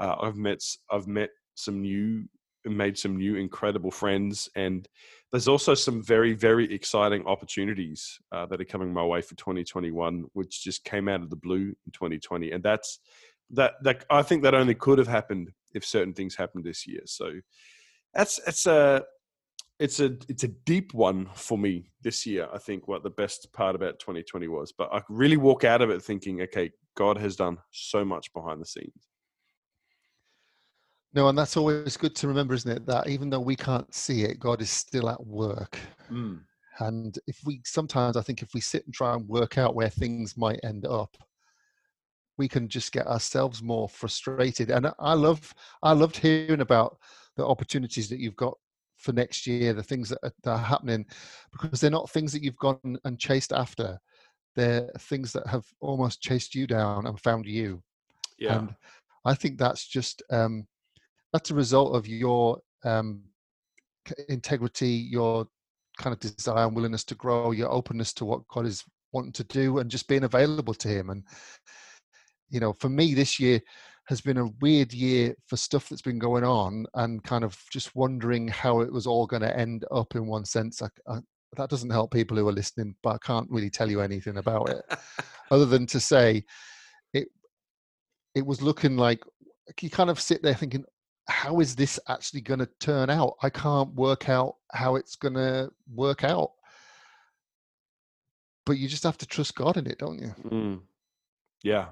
Uh, 0.00 0.16
I've 0.20 0.36
met 0.36 0.60
I've 0.90 1.06
met 1.06 1.30
some 1.54 1.80
new 1.80 2.24
made 2.64 2.96
some 2.96 3.16
new 3.16 3.36
incredible 3.36 3.90
friends, 3.90 4.48
and 4.54 4.88
there's 5.30 5.48
also 5.48 5.74
some 5.74 6.02
very 6.02 6.32
very 6.32 6.72
exciting 6.72 7.26
opportunities 7.26 8.18
uh, 8.32 8.46
that 8.46 8.60
are 8.60 8.64
coming 8.64 8.92
my 8.92 9.04
way 9.04 9.20
for 9.20 9.34
2021, 9.34 10.24
which 10.32 10.62
just 10.62 10.84
came 10.84 11.08
out 11.08 11.22
of 11.22 11.30
the 11.30 11.36
blue 11.36 11.74
in 11.86 11.92
2020, 11.92 12.52
and 12.52 12.62
that's 12.62 13.00
that 13.50 13.74
that 13.82 14.04
I 14.10 14.22
think 14.22 14.42
that 14.42 14.54
only 14.54 14.74
could 14.74 14.98
have 14.98 15.08
happened 15.08 15.50
if 15.74 15.84
certain 15.84 16.14
things 16.14 16.36
happened 16.36 16.64
this 16.64 16.86
year. 16.86 17.02
So 17.06 17.32
that's 18.14 18.40
it's 18.46 18.66
a 18.66 19.04
it's 19.78 20.00
a 20.00 20.16
it's 20.28 20.44
a 20.44 20.48
deep 20.48 20.94
one 20.94 21.28
for 21.34 21.58
me 21.58 21.90
this 22.02 22.26
year. 22.26 22.48
I 22.52 22.58
think 22.58 22.88
what 22.88 23.02
the 23.02 23.10
best 23.10 23.52
part 23.52 23.74
about 23.74 23.98
2020 23.98 24.48
was, 24.48 24.72
but 24.76 24.88
I 24.92 25.02
really 25.08 25.36
walk 25.36 25.64
out 25.64 25.82
of 25.82 25.90
it 25.90 26.02
thinking, 26.02 26.42
okay, 26.42 26.70
God 26.96 27.18
has 27.18 27.36
done 27.36 27.58
so 27.70 28.04
much 28.04 28.32
behind 28.32 28.60
the 28.60 28.66
scenes. 28.66 29.08
No, 31.14 31.28
and 31.28 31.36
that's 31.36 31.56
always 31.56 31.96
good 31.96 32.14
to 32.16 32.28
remember, 32.28 32.54
isn't 32.54 32.70
it? 32.70 32.86
That 32.86 33.08
even 33.08 33.28
though 33.28 33.40
we 33.40 33.56
can't 33.56 33.92
see 33.94 34.22
it, 34.22 34.40
God 34.40 34.62
is 34.62 34.70
still 34.70 35.10
at 35.10 35.24
work. 35.26 35.78
And 36.78 37.18
if 37.26 37.38
we 37.44 37.60
sometimes, 37.64 38.16
I 38.16 38.22
think, 38.22 38.40
if 38.42 38.54
we 38.54 38.60
sit 38.60 38.84
and 38.86 38.94
try 38.94 39.12
and 39.14 39.28
work 39.28 39.58
out 39.58 39.74
where 39.74 39.90
things 39.90 40.36
might 40.38 40.60
end 40.64 40.86
up, 40.86 41.14
we 42.38 42.48
can 42.48 42.66
just 42.66 42.92
get 42.92 43.06
ourselves 43.06 43.62
more 43.62 43.88
frustrated. 43.88 44.70
And 44.70 44.86
I- 44.86 44.94
I 44.98 45.12
love, 45.12 45.52
I 45.82 45.92
loved 45.92 46.16
hearing 46.16 46.62
about 46.62 46.98
the 47.36 47.46
opportunities 47.46 48.08
that 48.08 48.18
you've 48.20 48.36
got 48.36 48.56
for 48.96 49.12
next 49.12 49.46
year, 49.46 49.74
the 49.74 49.82
things 49.82 50.08
that 50.08 50.18
are, 50.22 50.32
that 50.44 50.50
are 50.50 50.58
happening, 50.58 51.04
because 51.52 51.80
they're 51.80 51.90
not 51.90 52.08
things 52.10 52.32
that 52.32 52.42
you've 52.42 52.56
gone 52.56 52.96
and 53.04 53.18
chased 53.18 53.52
after. 53.52 53.98
They're 54.56 54.90
things 54.98 55.32
that 55.32 55.46
have 55.46 55.66
almost 55.80 56.22
chased 56.22 56.54
you 56.54 56.66
down 56.66 57.06
and 57.06 57.20
found 57.20 57.44
you. 57.46 57.82
Yeah, 58.38 58.58
And 58.58 58.74
I 59.26 59.34
think 59.34 59.58
that's 59.58 59.86
just 59.86 60.22
um, 60.30 60.66
that's 61.32 61.50
a 61.50 61.54
result 61.54 61.96
of 61.96 62.06
your 62.06 62.58
um, 62.84 63.22
integrity, 64.28 64.88
your 64.88 65.46
kind 65.98 66.12
of 66.14 66.20
desire 66.20 66.66
and 66.66 66.74
willingness 66.74 67.04
to 67.04 67.14
grow, 67.14 67.52
your 67.52 67.70
openness 67.70 68.12
to 68.14 68.24
what 68.24 68.46
God 68.48 68.66
is 68.66 68.84
wanting 69.12 69.32
to 69.32 69.44
do, 69.44 69.78
and 69.78 69.90
just 69.90 70.08
being 70.08 70.24
available 70.24 70.74
to 70.74 70.88
Him. 70.88 71.10
And 71.10 71.24
you 72.50 72.60
know, 72.60 72.72
for 72.72 72.88
me, 72.88 73.14
this 73.14 73.40
year 73.40 73.60
has 74.06 74.20
been 74.20 74.38
a 74.38 74.50
weird 74.60 74.92
year 74.92 75.34
for 75.46 75.56
stuff 75.56 75.88
that's 75.88 76.02
been 76.02 76.18
going 76.18 76.44
on, 76.44 76.86
and 76.94 77.22
kind 77.24 77.44
of 77.44 77.58
just 77.70 77.94
wondering 77.94 78.48
how 78.48 78.80
it 78.80 78.92
was 78.92 79.06
all 79.06 79.26
going 79.26 79.42
to 79.42 79.56
end 79.56 79.84
up. 79.90 80.14
In 80.14 80.26
one 80.26 80.44
sense, 80.44 80.82
I, 80.82 80.88
I, 81.08 81.18
that 81.56 81.70
doesn't 81.70 81.90
help 81.90 82.12
people 82.12 82.36
who 82.36 82.48
are 82.48 82.52
listening, 82.52 82.94
but 83.02 83.14
I 83.14 83.18
can't 83.26 83.50
really 83.50 83.70
tell 83.70 83.90
you 83.90 84.00
anything 84.00 84.38
about 84.38 84.70
it 84.70 84.82
other 85.50 85.66
than 85.66 85.86
to 85.86 86.00
say 86.00 86.44
it 87.12 87.28
it 88.34 88.46
was 88.46 88.62
looking 88.62 88.96
like 88.96 89.20
you 89.80 89.90
kind 89.90 90.10
of 90.10 90.20
sit 90.20 90.42
there 90.42 90.54
thinking 90.54 90.84
how 91.28 91.60
is 91.60 91.76
this 91.76 91.98
actually 92.08 92.40
going 92.40 92.60
to 92.60 92.68
turn 92.80 93.08
out 93.10 93.34
i 93.42 93.48
can't 93.50 93.94
work 93.94 94.28
out 94.28 94.56
how 94.72 94.96
it's 94.96 95.16
going 95.16 95.34
to 95.34 95.70
work 95.94 96.24
out 96.24 96.50
but 98.66 98.78
you 98.78 98.88
just 98.88 99.02
have 99.04 99.18
to 99.18 99.26
trust 99.26 99.54
god 99.54 99.76
in 99.76 99.86
it 99.86 99.98
don't 99.98 100.20
you 100.20 100.34
Mm. 100.50 100.80
yeah. 101.62 101.86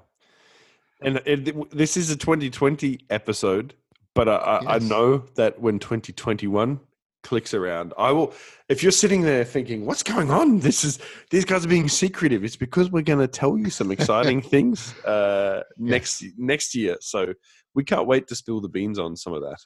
And 1.02 1.20
it, 1.24 1.70
this 1.74 1.96
is 1.96 2.10
a 2.10 2.16
2020 2.16 3.06
episode, 3.08 3.74
but 4.14 4.28
I, 4.28 4.34
I, 4.36 4.74
I 4.74 4.78
know 4.80 5.24
that 5.36 5.58
when 5.58 5.78
2021 5.78 6.78
clicks 7.22 7.54
around, 7.54 7.94
I 7.96 8.12
will. 8.12 8.34
If 8.68 8.82
you're 8.82 8.92
sitting 8.92 9.22
there 9.22 9.44
thinking, 9.44 9.86
"What's 9.86 10.02
going 10.02 10.30
on? 10.30 10.58
This 10.60 10.84
is 10.84 10.98
these 11.30 11.46
guys 11.46 11.64
are 11.64 11.68
being 11.68 11.88
secretive," 11.88 12.44
it's 12.44 12.56
because 12.56 12.90
we're 12.90 13.00
going 13.00 13.18
to 13.18 13.28
tell 13.28 13.56
you 13.56 13.70
some 13.70 13.90
exciting 13.90 14.42
things 14.54 14.94
uh, 15.04 15.62
next 15.78 16.22
next 16.36 16.74
year. 16.74 16.98
So 17.00 17.32
we 17.74 17.85
can't 17.85 18.06
wait 18.06 18.26
to 18.28 18.35
spill 18.35 18.61
the 18.61 18.68
beans 18.68 18.98
on 18.98 19.16
some 19.16 19.33
of 19.33 19.42
that. 19.42 19.59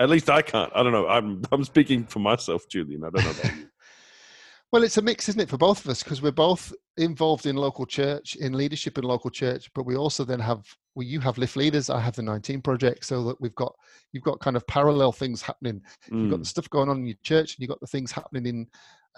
At 0.00 0.10
least 0.10 0.28
I 0.28 0.42
can't. 0.42 0.70
I 0.74 0.82
don't 0.82 0.92
know. 0.92 1.08
I'm 1.08 1.42
I'm 1.52 1.64
speaking 1.64 2.04
for 2.04 2.18
myself, 2.18 2.68
Julian. 2.68 3.04
I 3.04 3.10
don't 3.10 3.24
know 3.24 3.30
about 3.30 3.54
you. 3.56 3.68
well 4.72 4.82
it's 4.82 4.96
a 4.98 5.02
mix 5.02 5.28
isn't 5.28 5.40
it 5.40 5.48
for 5.48 5.56
both 5.56 5.84
of 5.84 5.90
us 5.90 6.02
because 6.02 6.20
we're 6.20 6.32
both 6.32 6.72
involved 6.96 7.46
in 7.46 7.54
local 7.54 7.86
church 7.86 8.34
in 8.36 8.52
leadership 8.52 8.98
in 8.98 9.04
local 9.04 9.30
church 9.30 9.70
but 9.76 9.86
we 9.86 9.96
also 9.96 10.24
then 10.24 10.40
have 10.40 10.64
well 10.96 11.06
you 11.06 11.20
have 11.20 11.38
lift 11.38 11.56
leaders 11.56 11.88
i 11.88 12.00
have 12.00 12.16
the 12.16 12.22
19 12.22 12.60
project 12.62 13.04
so 13.04 13.22
that 13.22 13.40
we've 13.40 13.54
got 13.54 13.72
you've 14.12 14.24
got 14.24 14.40
kind 14.40 14.56
of 14.56 14.66
parallel 14.66 15.12
things 15.12 15.40
happening 15.40 15.80
You've 16.26 16.30
got 16.30 16.40
Mm, 16.40 16.40
the 16.40 16.46
stuff 16.46 16.68
going 16.70 16.88
on 16.88 16.98
in 16.98 17.06
your 17.06 17.16
church, 17.22 17.54
and 17.54 17.60
you've 17.60 17.68
got 17.68 17.80
the 17.80 17.86
things 17.86 18.10
happening 18.10 18.46
in 18.46 18.66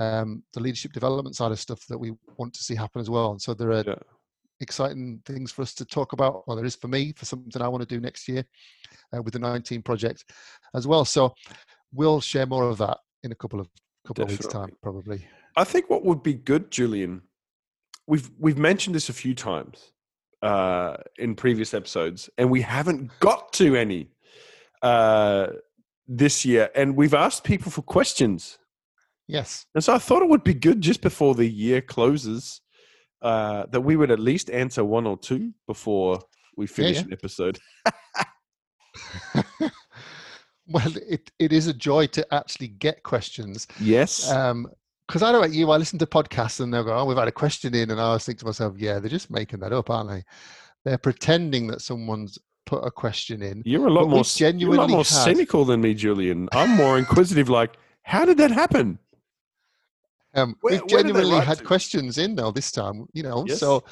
um, 0.04 0.42
the 0.52 0.60
leadership 0.60 0.92
development 0.92 1.36
side 1.36 1.52
of 1.52 1.58
stuff 1.60 1.86
that 1.88 1.98
we 1.98 2.12
want 2.36 2.52
to 2.54 2.62
see 2.62 2.74
happen 2.74 3.00
as 3.00 3.08
well. 3.10 3.30
And 3.30 3.40
so 3.40 3.54
there 3.54 3.70
are 3.72 3.84
Yeah. 3.86 3.94
Exciting 4.60 5.20
things 5.24 5.52
for 5.52 5.62
us 5.62 5.74
to 5.74 5.84
talk 5.84 6.12
about. 6.12 6.46
Well, 6.46 6.56
there 6.56 6.66
is 6.66 6.76
for 6.76 6.88
me 6.88 7.12
for 7.16 7.24
something 7.24 7.62
I 7.62 7.68
want 7.68 7.86
to 7.88 7.94
do 7.94 8.00
next 8.00 8.28
year 8.28 8.44
uh, 9.16 9.22
with 9.22 9.32
the 9.34 9.38
19 9.38 9.82
project 9.82 10.24
as 10.74 10.86
well. 10.86 11.04
So 11.04 11.34
we'll 11.92 12.20
share 12.20 12.46
more 12.46 12.68
of 12.68 12.78
that 12.78 12.98
in 13.22 13.32
a 13.32 13.34
couple 13.34 13.60
of 13.60 13.68
couple 14.06 14.24
of 14.24 14.30
weeks' 14.30 14.46
time, 14.46 14.70
probably. 14.82 15.26
I 15.56 15.64
think 15.64 15.90
what 15.90 16.04
would 16.04 16.22
be 16.22 16.34
good, 16.34 16.70
Julian. 16.70 17.22
We've 18.06 18.30
we've 18.38 18.58
mentioned 18.58 18.94
this 18.94 19.08
a 19.08 19.12
few 19.12 19.34
times 19.34 19.92
uh, 20.42 20.96
in 21.18 21.34
previous 21.34 21.74
episodes, 21.74 22.30
and 22.38 22.50
we 22.50 22.62
haven't 22.62 23.10
got 23.20 23.52
to 23.54 23.76
any 23.76 24.10
uh, 24.82 25.48
this 26.06 26.44
year. 26.44 26.70
And 26.74 26.96
we've 26.96 27.14
asked 27.14 27.44
people 27.44 27.70
for 27.70 27.82
questions, 27.82 28.58
Yes. 29.26 29.66
and 29.74 29.84
so 29.84 29.94
I 29.94 29.98
thought 29.98 30.22
it 30.22 30.28
would 30.28 30.44
be 30.44 30.54
good 30.54 30.80
just 30.80 31.02
before 31.02 31.34
the 31.34 31.46
year 31.48 31.82
closes 31.82 32.62
uh, 33.22 33.66
that 33.70 33.80
we 33.80 33.96
would 33.96 34.10
at 34.10 34.20
least 34.20 34.50
answer 34.50 34.84
one 34.84 35.06
or 35.06 35.16
two 35.16 35.52
before 35.66 36.20
we 36.56 36.66
finish 36.66 36.96
yeah. 36.96 37.02
an 37.02 37.12
episode. 37.12 37.58
well, 40.68 40.92
it, 41.08 41.30
it 41.38 41.52
is 41.52 41.66
a 41.66 41.72
joy 41.72 42.06
to 42.08 42.34
actually 42.34 42.68
get 42.68 43.02
questions. 43.02 43.66
Yes. 43.80 44.30
Um, 44.30 44.68
because 45.06 45.22
I 45.22 45.32
know 45.32 45.38
about 45.38 45.54
you, 45.54 45.70
I 45.70 45.78
listen 45.78 45.98
to 46.00 46.06
podcasts 46.06 46.60
and 46.60 46.72
they'll 46.72 46.84
go, 46.84 46.94
"Oh, 46.94 47.06
we've 47.06 47.16
had 47.16 47.28
a 47.28 47.32
question 47.32 47.74
in," 47.74 47.90
and 47.90 47.98
I 47.98 48.04
always 48.04 48.26
think 48.26 48.38
to 48.40 48.44
myself, 48.44 48.74
"Yeah, 48.76 48.98
they're 48.98 49.08
just 49.08 49.30
making 49.30 49.60
that 49.60 49.72
up, 49.72 49.88
aren't 49.88 50.10
they? 50.10 50.22
They're 50.84 50.98
pretending 50.98 51.66
that 51.68 51.80
someone's 51.80 52.38
put 52.66 52.84
a 52.84 52.90
question 52.90 53.40
in." 53.40 53.62
you're 53.64 53.86
a 53.86 53.90
lot 53.90 54.10
more 54.10 54.22
you're 54.36 54.74
a 54.74 54.76
lot 54.76 54.90
more 54.90 54.98
had- 54.98 55.06
cynical 55.06 55.64
than 55.64 55.80
me, 55.80 55.94
Julian. 55.94 56.46
I'm 56.52 56.76
more 56.76 56.98
inquisitive. 56.98 57.48
Like, 57.48 57.78
how 58.02 58.26
did 58.26 58.36
that 58.36 58.50
happen? 58.50 58.98
Um, 60.38 60.56
Where- 60.60 60.72
we've 60.72 60.80
where 60.80 61.02
do 61.02 61.12
they 61.12 61.20
genuinely 61.20 61.44
had 61.44 61.58
to? 61.58 61.64
questions 61.64 62.18
in 62.18 62.34
though 62.34 62.50
this 62.50 62.70
time, 62.70 63.06
you 63.12 63.22
know. 63.22 63.44
Yes. 63.46 63.60
So, 63.60 63.84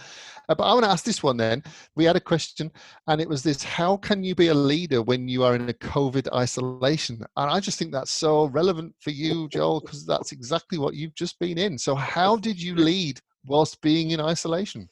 uh, 0.49 0.55
but 0.55 0.65
I 0.65 0.73
want 0.73 0.85
to 0.85 0.91
ask 0.91 1.05
this 1.05 1.23
one 1.23 1.37
then. 1.37 1.63
We 1.97 2.05
had 2.05 2.17
a 2.17 2.21
question, 2.21 2.71
and 3.09 3.21
it 3.21 3.29
was 3.29 3.43
this: 3.43 3.63
How 3.63 3.97
can 3.97 4.23
you 4.23 4.35
be 4.35 4.49
a 4.49 4.55
leader 4.55 5.03
when 5.03 5.29
you 5.29 5.45
are 5.45 5.55
in 5.55 5.69
a 5.69 5.75
COVID 5.75 6.33
isolation? 6.33 7.25
And 7.37 7.51
I 7.51 7.61
just 7.61 7.79
think 7.79 7.93
that's 7.93 8.13
so 8.13 8.47
relevant 8.47 8.95
for 9.01 9.11
you, 9.11 9.49
Joel, 9.49 9.81
because 9.81 10.07
that's 10.07 10.33
exactly 10.33 10.79
what 10.79 10.95
you've 10.95 11.15
just 11.15 11.39
been 11.39 11.59
in. 11.59 11.79
So, 11.79 11.95
how 11.95 12.37
did 12.37 12.61
you 12.63 12.75
lead 12.77 13.21
whilst 13.47 13.81
being 13.81 14.11
in 14.11 14.21
isolation? 14.21 14.89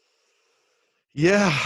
Yeah, 1.15 1.57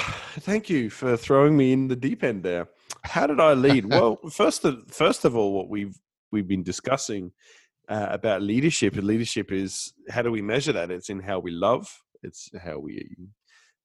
thank 0.40 0.68
you 0.68 0.90
for 0.90 1.16
throwing 1.16 1.56
me 1.56 1.72
in 1.72 1.88
the 1.88 1.96
deep 1.96 2.22
end 2.22 2.42
there. 2.42 2.68
How 3.04 3.26
did 3.26 3.40
I 3.40 3.54
lead? 3.54 3.86
well, 3.90 4.16
first 4.30 4.64
of, 4.66 4.84
first 4.88 5.24
of 5.24 5.34
all, 5.34 5.54
what 5.54 5.70
we've 5.70 5.98
we've 6.30 6.46
been 6.46 6.62
discussing 6.62 7.32
uh, 7.88 8.08
about 8.10 8.42
leadership. 8.42 8.96
And 8.96 9.06
leadership 9.06 9.50
is 9.50 9.92
how 10.10 10.22
do 10.22 10.30
we 10.30 10.42
measure 10.42 10.72
that? 10.72 10.90
It's 10.90 11.08
in 11.08 11.20
how 11.20 11.38
we 11.38 11.50
love. 11.50 11.88
It's 12.22 12.50
how 12.62 12.78
we 12.78 13.16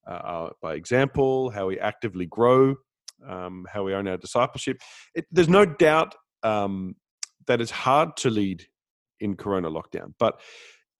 uh, 0.07 0.11
are 0.13 0.51
by 0.61 0.73
example, 0.75 1.49
how 1.49 1.67
we 1.67 1.79
actively 1.79 2.25
grow, 2.25 2.75
um, 3.27 3.65
how 3.71 3.83
we 3.83 3.93
own 3.93 4.07
our 4.07 4.17
discipleship. 4.17 4.77
It, 5.15 5.25
there's 5.31 5.49
no 5.49 5.65
doubt 5.65 6.15
um, 6.43 6.95
that 7.47 7.61
it's 7.61 7.71
hard 7.71 8.17
to 8.17 8.29
lead 8.29 8.65
in 9.19 9.35
Corona 9.35 9.69
lockdown, 9.69 10.13
but 10.19 10.41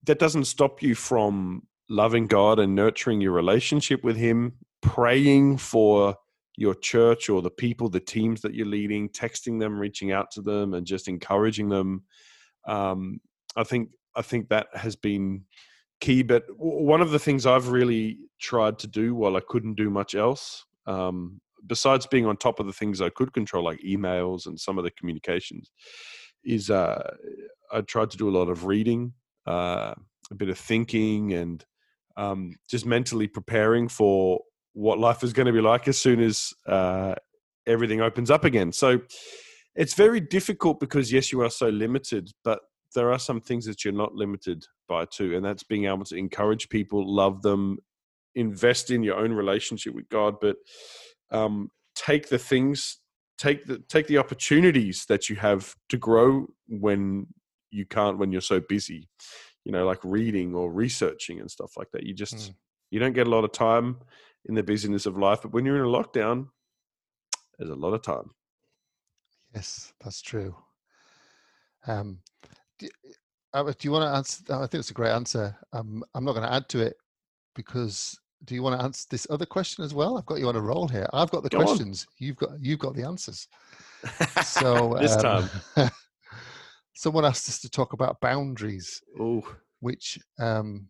that 0.05 0.19
doesn't 0.19 0.45
stop 0.45 0.81
you 0.81 0.95
from 0.95 1.63
loving 1.89 2.27
God 2.27 2.59
and 2.59 2.75
nurturing 2.75 3.19
your 3.19 3.33
relationship 3.33 4.03
with 4.03 4.15
Him, 4.15 4.53
praying 4.81 5.57
for 5.57 6.15
your 6.55 6.75
church 6.75 7.29
or 7.29 7.41
the 7.41 7.49
people, 7.49 7.89
the 7.89 7.99
teams 7.99 8.41
that 8.41 8.53
you're 8.53 8.67
leading, 8.67 9.09
texting 9.09 9.59
them, 9.59 9.79
reaching 9.79 10.11
out 10.11 10.31
to 10.31 10.41
them, 10.41 10.73
and 10.73 10.85
just 10.85 11.07
encouraging 11.07 11.69
them. 11.69 12.03
Um, 12.65 13.19
I 13.56 13.63
think 13.63 13.89
I 14.15 14.21
think 14.21 14.49
that 14.49 14.67
has 14.73 14.95
been 14.95 15.45
key. 15.99 16.21
But 16.23 16.43
one 16.58 17.02
of 17.02 17.12
the 17.12 17.19
things 17.19 17.45
I've 17.45 17.69
really 17.69 18.19
tried 18.39 18.78
to 18.80 18.88
do 18.88 19.15
while 19.15 19.38
I 19.38 19.41
couldn't 19.47 19.76
do 19.76 19.89
much 19.89 20.15
else, 20.15 20.65
um, 20.86 21.39
besides 21.65 22.06
being 22.06 22.26
on 22.26 22.38
top 22.38 22.60
of 22.60 22.65
the 22.65 22.73
things 22.73 23.02
I 23.02 23.10
could 23.10 23.34
control, 23.34 23.63
like 23.63 23.80
emails 23.80 24.45
and 24.45 24.60
some 24.60 24.78
of 24.78 24.84
the 24.84 24.91
communications, 24.91 25.71
is 26.43 26.69
uh, 26.69 27.15
I 27.71 27.82
tried 27.82 28.12
to 28.12 28.17
do 28.17 28.30
a 28.30 28.38
lot 28.38 28.49
of 28.49 28.65
reading, 28.65 29.13
uh, 29.47 29.93
a 30.30 30.36
bit 30.36 30.49
of 30.49 30.58
thinking, 30.58 31.34
and 31.34 31.65
um, 32.17 32.56
just 32.69 32.86
mentally 32.86 33.28
preparing 33.28 33.88
for 33.88 34.41
what 34.73 34.99
life 34.99 35.23
is 35.23 35.34
going 35.34 35.45
to 35.45 35.54
be 35.54 35.62
like 35.62 35.88
as 35.88 35.97
soon 35.97 36.19
as 36.19 36.52
uh, 36.67 37.15
everything 37.65 38.02
opens 38.02 38.30
up 38.30 38.43
again. 38.43 38.71
So 38.71 38.99
it's 39.75 39.93
very 39.93 40.19
difficult 40.19 40.79
because 40.79 41.12
yes, 41.12 41.31
you 41.31 41.41
are 41.41 41.49
so 41.49 41.69
limited, 41.69 42.31
but 42.43 42.59
there 42.95 43.12
are 43.12 43.19
some 43.19 43.41
things 43.41 43.65
that 43.65 43.83
you're 43.83 43.93
not 43.93 44.13
limited 44.13 44.65
by 44.88 45.05
too, 45.05 45.36
and 45.36 45.43
that's 45.43 45.63
being 45.63 45.86
able 45.86 46.05
to 46.05 46.15
encourage 46.15 46.69
people, 46.69 47.03
love 47.12 47.41
them, 47.41 47.77
invest 48.36 48.91
in 48.91 49.03
your 49.03 49.17
own 49.17 49.33
relationship 49.33 49.93
with 49.95 50.07
God, 50.09 50.36
but 50.39 50.57
um, 51.31 51.69
take 51.95 52.29
the 52.29 52.38
things, 52.38 52.99
take 53.38 53.65
the 53.65 53.79
take 53.89 54.07
the 54.07 54.17
opportunities 54.19 55.05
that 55.07 55.29
you 55.29 55.36
have 55.38 55.75
to 55.89 55.97
grow 55.97 56.47
when 56.67 57.27
you 57.71 57.86
can't, 57.86 58.17
when 58.19 58.31
you're 58.31 58.41
so 58.41 58.59
busy. 58.59 59.09
You 59.65 59.71
know, 59.71 59.86
like 59.86 59.99
reading 60.03 60.53
or 60.55 60.71
researching 60.71 61.39
and 61.39 61.49
stuff 61.49 61.77
like 61.77 61.89
that. 61.93 62.03
You 62.03 62.13
just 62.13 62.36
Mm. 62.36 62.55
you 62.91 62.99
don't 62.99 63.13
get 63.13 63.27
a 63.27 63.29
lot 63.29 63.45
of 63.45 63.53
time 63.53 63.97
in 64.45 64.55
the 64.55 64.63
busyness 64.63 65.05
of 65.05 65.17
life, 65.17 65.41
but 65.41 65.53
when 65.53 65.65
you're 65.65 65.77
in 65.77 65.83
a 65.83 65.86
lockdown, 65.86 66.49
there's 67.57 67.71
a 67.71 67.75
lot 67.75 67.93
of 67.93 68.01
time. 68.01 68.31
Yes, 69.53 69.93
that's 70.03 70.21
true. 70.21 70.55
Um, 71.85 72.19
do, 72.79 72.87
uh, 73.53 73.63
do 73.63 73.75
you 73.81 73.91
want 73.91 74.03
to 74.03 74.15
answer? 74.15 74.43
I 74.53 74.67
think 74.67 74.79
it's 74.79 74.91
a 74.91 74.95
great 74.95 75.11
answer. 75.11 75.55
Um, 75.73 76.03
I'm 76.15 76.23
not 76.25 76.33
going 76.33 76.47
to 76.47 76.53
add 76.53 76.69
to 76.69 76.79
it 76.79 76.95
because. 77.55 78.17
Do 78.45 78.55
you 78.55 78.61
want 78.61 78.77
to 78.77 78.83
answer 78.83 79.05
this 79.09 79.25
other 79.29 79.45
question 79.45 79.85
as 79.85 79.93
well? 79.93 80.17
I've 80.17 80.25
got 80.25 80.37
you 80.39 80.49
on 80.49 80.57
a 80.57 80.61
roll 80.61 80.85
here. 80.85 81.07
I've 81.13 81.31
got 81.31 81.43
the 81.43 81.49
Go 81.49 81.59
on. 81.59 81.63
questions. 81.63 82.05
You've 82.19 82.35
got 82.35 82.49
you've 82.59 82.79
got 82.79 82.93
the 82.93 83.03
answers. 83.03 83.47
So 84.43 84.97
this 84.99 85.13
um, 85.13 85.49
time, 85.77 85.89
someone 86.93 87.23
asked 87.23 87.47
us 87.47 87.59
to 87.61 87.69
talk 87.69 87.93
about 87.93 88.19
boundaries, 88.19 89.01
oh, 89.17 89.47
which 89.79 90.19
um, 90.39 90.89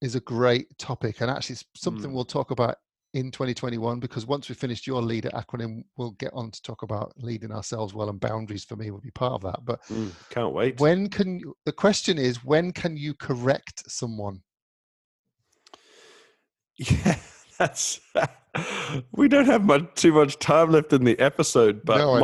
is 0.00 0.14
a 0.14 0.20
great 0.20 0.66
topic, 0.78 1.20
and 1.22 1.28
actually 1.28 1.54
it's 1.54 1.64
something 1.74 2.12
Mm. 2.12 2.14
we'll 2.14 2.24
talk 2.24 2.52
about 2.52 2.76
in 3.14 3.30
2021 3.30 3.98
because 3.98 4.26
once 4.26 4.48
we 4.48 4.54
finished 4.54 4.86
your 4.86 5.02
leader 5.02 5.30
acronym, 5.30 5.82
we'll 5.96 6.12
get 6.12 6.32
on 6.32 6.50
to 6.50 6.62
talk 6.62 6.82
about 6.82 7.12
leading 7.16 7.52
ourselves 7.52 7.94
well, 7.94 8.08
and 8.08 8.20
boundaries 8.20 8.64
for 8.64 8.76
me 8.76 8.90
will 8.90 9.00
be 9.00 9.10
part 9.10 9.32
of 9.32 9.42
that. 9.42 9.64
But 9.64 9.82
mm, 9.84 10.10
can't 10.30 10.52
wait. 10.52 10.80
when 10.80 11.08
can 11.08 11.40
you, 11.40 11.56
the 11.64 11.72
question 11.72 12.18
is 12.18 12.44
when 12.44 12.72
can 12.72 12.96
you 12.96 13.14
correct 13.14 13.90
someone? 13.90 14.42
Yeah, 16.88 17.16
that's. 17.58 18.00
we 19.12 19.28
don't 19.28 19.44
have 19.44 19.64
much 19.64 19.94
too 19.94 20.14
much 20.14 20.38
time 20.38 20.72
left 20.72 20.94
in 20.94 21.04
the 21.04 21.18
episode, 21.18 21.82
but 21.84 21.98
no, 21.98 22.18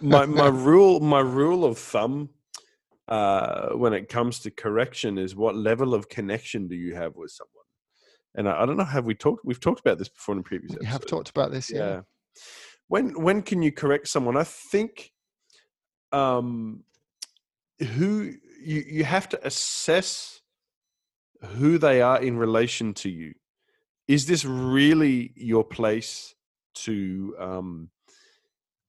my, 0.00 0.24
my 0.24 0.26
my 0.42 0.46
rule 0.46 1.00
my 1.00 1.18
rule 1.18 1.64
of 1.64 1.76
thumb 1.76 2.28
uh, 3.08 3.70
when 3.70 3.92
it 3.92 4.08
comes 4.08 4.38
to 4.40 4.50
correction 4.50 5.18
is 5.18 5.34
what 5.34 5.56
level 5.56 5.92
of 5.92 6.08
connection 6.08 6.68
do 6.68 6.76
you 6.76 6.94
have 6.94 7.16
with 7.16 7.32
someone? 7.32 7.55
And 8.36 8.48
I, 8.48 8.62
I 8.62 8.66
don't 8.66 8.76
know, 8.76 8.84
have 8.84 9.06
we 9.06 9.14
talked? 9.14 9.44
We've 9.44 9.60
talked 9.60 9.80
about 9.80 9.98
this 9.98 10.08
before 10.08 10.36
in 10.36 10.42
previous 10.42 10.76
We 10.78 10.86
have 10.86 11.06
talked 11.06 11.30
about 11.30 11.50
this. 11.50 11.70
Yeah. 11.70 11.78
yeah. 11.78 12.00
When 12.88 13.20
when 13.20 13.42
can 13.42 13.62
you 13.62 13.72
correct 13.72 14.08
someone? 14.08 14.36
I 14.36 14.44
think 14.44 15.10
um 16.12 16.84
who 17.80 18.32
you 18.62 18.84
you 18.86 19.04
have 19.04 19.28
to 19.30 19.46
assess 19.46 20.40
who 21.56 21.78
they 21.78 22.00
are 22.00 22.20
in 22.20 22.36
relation 22.36 22.94
to 22.94 23.10
you. 23.10 23.34
Is 24.06 24.26
this 24.26 24.44
really 24.44 25.32
your 25.34 25.64
place 25.64 26.34
to 26.74 27.34
um 27.40 27.90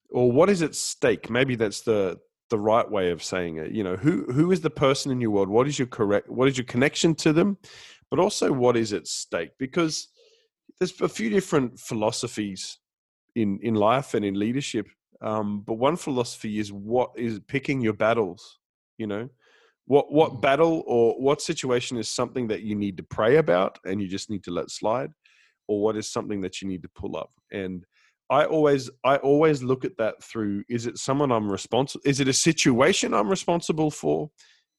or 0.09 0.31
what 0.31 0.49
is 0.49 0.61
at 0.61 0.75
stake? 0.75 1.29
Maybe 1.29 1.55
that's 1.55 1.81
the 1.81 2.19
the 2.49 2.59
right 2.59 2.89
way 2.89 3.11
of 3.11 3.21
saying 3.23 3.57
it. 3.57 3.71
You 3.71 3.83
know, 3.83 3.95
who 3.95 4.31
who 4.31 4.51
is 4.51 4.61
the 4.61 4.69
person 4.69 5.11
in 5.11 5.21
your 5.21 5.31
world? 5.31 5.49
What 5.49 5.67
is 5.67 5.79
your 5.79 5.87
correct 5.87 6.29
what 6.29 6.47
is 6.47 6.57
your 6.57 6.65
connection 6.65 7.15
to 7.15 7.33
them? 7.33 7.57
But 8.09 8.19
also 8.19 8.51
what 8.51 8.77
is 8.77 8.93
at 8.93 9.07
stake? 9.07 9.51
Because 9.59 10.07
there's 10.79 10.99
a 11.01 11.09
few 11.09 11.29
different 11.29 11.79
philosophies 11.79 12.79
in 13.35 13.59
in 13.61 13.75
life 13.75 14.13
and 14.13 14.23
in 14.25 14.39
leadership. 14.39 14.87
Um, 15.21 15.61
but 15.61 15.75
one 15.75 15.95
philosophy 15.97 16.59
is 16.59 16.71
what 16.71 17.11
is 17.15 17.39
picking 17.47 17.81
your 17.81 17.93
battles. 17.93 18.59
You 18.97 19.07
know, 19.07 19.29
what 19.85 20.11
what 20.11 20.31
Mhm. 20.33 20.41
battle 20.41 20.83
or 20.87 21.19
what 21.19 21.41
situation 21.41 21.97
is 21.97 22.09
something 22.09 22.47
that 22.49 22.61
you 22.61 22.75
need 22.75 22.97
to 22.97 23.03
pray 23.03 23.37
about 23.37 23.79
and 23.85 24.01
you 24.01 24.07
just 24.07 24.29
need 24.29 24.43
to 24.43 24.51
let 24.51 24.69
slide, 24.71 25.11
or 25.67 25.81
what 25.81 25.97
is 25.97 26.11
something 26.11 26.41
that 26.41 26.61
you 26.61 26.67
need 26.67 26.83
to 26.83 26.89
pull 26.89 27.15
up. 27.17 27.31
And 27.51 27.85
I 28.29 28.45
always 28.45 28.89
I 29.03 29.17
always 29.17 29.63
look 29.63 29.85
at 29.85 29.97
that 29.97 30.23
through: 30.23 30.63
is 30.69 30.85
it 30.85 30.97
someone 30.97 31.31
I'm 31.31 31.51
responsible? 31.51 32.03
Is 32.05 32.19
it 32.19 32.27
a 32.27 32.33
situation 32.33 33.13
I'm 33.13 33.29
responsible 33.29 33.91
for, 33.91 34.31